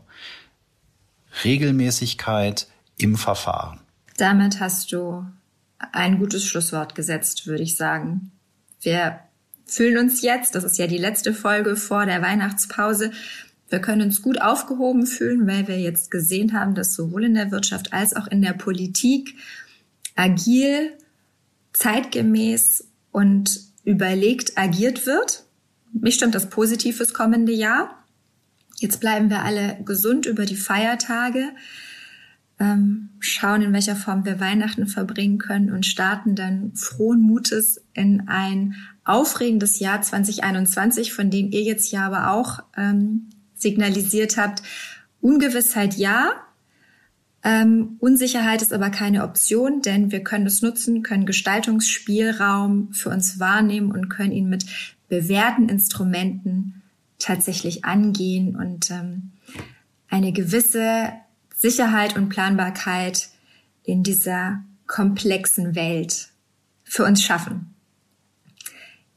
Regelmäßigkeit 1.44 2.66
im 2.96 3.16
Verfahren. 3.16 3.80
Damit 4.20 4.60
hast 4.60 4.92
du 4.92 5.24
ein 5.92 6.18
gutes 6.18 6.44
Schlusswort 6.44 6.94
gesetzt, 6.94 7.46
würde 7.46 7.62
ich 7.62 7.76
sagen. 7.76 8.32
Wir 8.82 9.20
fühlen 9.64 9.96
uns 9.96 10.20
jetzt, 10.20 10.54
das 10.54 10.62
ist 10.62 10.76
ja 10.76 10.86
die 10.86 10.98
letzte 10.98 11.32
Folge 11.32 11.74
vor 11.74 12.04
der 12.04 12.20
Weihnachtspause, 12.20 13.12
wir 13.70 13.78
können 13.80 14.02
uns 14.02 14.20
gut 14.20 14.42
aufgehoben 14.42 15.06
fühlen, 15.06 15.46
weil 15.46 15.68
wir 15.68 15.78
jetzt 15.80 16.10
gesehen 16.10 16.52
haben, 16.52 16.74
dass 16.74 16.94
sowohl 16.94 17.24
in 17.24 17.34
der 17.34 17.50
Wirtschaft 17.50 17.94
als 17.94 18.14
auch 18.14 18.26
in 18.26 18.42
der 18.42 18.52
Politik 18.52 19.36
agil, 20.16 20.92
zeitgemäß 21.72 22.88
und 23.12 23.60
überlegt 23.84 24.58
agiert 24.58 25.06
wird. 25.06 25.44
Mich 25.92 26.16
stimmt 26.16 26.34
das 26.34 26.50
positiv 26.50 26.98
fürs 26.98 27.14
kommende 27.14 27.52
Jahr. 27.52 28.04
Jetzt 28.80 29.00
bleiben 29.00 29.30
wir 29.30 29.44
alle 29.44 29.78
gesund 29.84 30.26
über 30.26 30.44
die 30.44 30.56
Feiertage, 30.56 31.44
ähm, 32.60 33.08
schauen, 33.18 33.62
in 33.62 33.72
welcher 33.72 33.96
Form 33.96 34.24
wir 34.24 34.38
Weihnachten 34.38 34.86
verbringen 34.86 35.38
können 35.38 35.72
und 35.72 35.86
starten 35.86 36.36
dann 36.36 36.72
frohen 36.74 37.20
Mutes 37.20 37.82
in 37.94 38.28
ein 38.28 38.76
aufregendes 39.04 39.80
Jahr 39.80 40.02
2021, 40.02 41.12
von 41.12 41.30
dem 41.30 41.50
ihr 41.50 41.62
jetzt 41.62 41.90
ja 41.90 42.06
aber 42.06 42.30
auch 42.30 42.60
ähm, 42.76 43.30
signalisiert 43.54 44.36
habt, 44.36 44.62
Ungewissheit 45.20 45.96
ja, 45.96 46.32
ähm, 47.42 47.96
Unsicherheit 48.00 48.60
ist 48.60 48.72
aber 48.72 48.90
keine 48.90 49.24
Option, 49.24 49.80
denn 49.80 50.12
wir 50.12 50.22
können 50.22 50.46
es 50.46 50.60
nutzen, 50.60 51.02
können 51.02 51.24
Gestaltungsspielraum 51.24 52.92
für 52.92 53.08
uns 53.08 53.40
wahrnehmen 53.40 53.90
und 53.90 54.10
können 54.10 54.32
ihn 54.32 54.50
mit 54.50 54.66
bewährten 55.08 55.68
Instrumenten 55.70 56.82
tatsächlich 57.18 57.84
angehen 57.84 58.56
und 58.56 58.90
ähm, 58.90 59.32
eine 60.08 60.32
gewisse 60.32 61.12
Sicherheit 61.60 62.16
und 62.16 62.30
Planbarkeit 62.30 63.28
in 63.84 64.02
dieser 64.02 64.64
komplexen 64.86 65.74
Welt 65.74 66.28
für 66.84 67.04
uns 67.04 67.22
schaffen. 67.22 67.74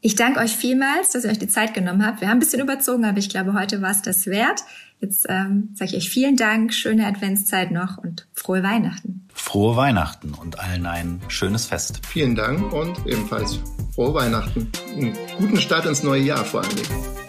Ich 0.01 0.15
danke 0.15 0.41
euch 0.41 0.53
vielmals, 0.53 1.11
dass 1.11 1.23
ihr 1.23 1.31
euch 1.31 1.39
die 1.39 1.47
Zeit 1.47 1.73
genommen 1.73 2.05
habt. 2.05 2.19
Wir 2.19 2.27
haben 2.27 2.37
ein 2.37 2.39
bisschen 2.41 2.59
überzogen, 2.59 3.05
aber 3.05 3.17
ich 3.17 3.29
glaube, 3.29 3.53
heute 3.53 3.81
war 3.81 3.91
es 3.91 4.01
das 4.01 4.25
wert. 4.25 4.65
Jetzt 4.99 5.25
ähm, 5.29 5.69
sage 5.73 5.91
ich 5.91 5.97
euch 5.97 6.09
vielen 6.09 6.35
Dank, 6.35 6.73
schöne 6.73 7.07
Adventszeit 7.07 7.71
noch 7.71 7.97
und 7.97 8.27
frohe 8.33 8.61
Weihnachten. 8.61 9.25
Frohe 9.33 9.77
Weihnachten 9.77 10.33
und 10.33 10.59
allen 10.59 10.85
ein 10.85 11.21
schönes 11.29 11.67
Fest. 11.67 12.01
Vielen 12.05 12.35
Dank 12.35 12.73
und 12.73 13.07
ebenfalls 13.07 13.59
frohe 13.95 14.13
Weihnachten. 14.13 14.69
Einen 14.89 15.13
guten 15.37 15.57
Start 15.57 15.85
ins 15.85 16.03
neue 16.03 16.23
Jahr 16.23 16.43
vor 16.43 16.61
allen 16.61 16.75
Dingen. 16.75 17.22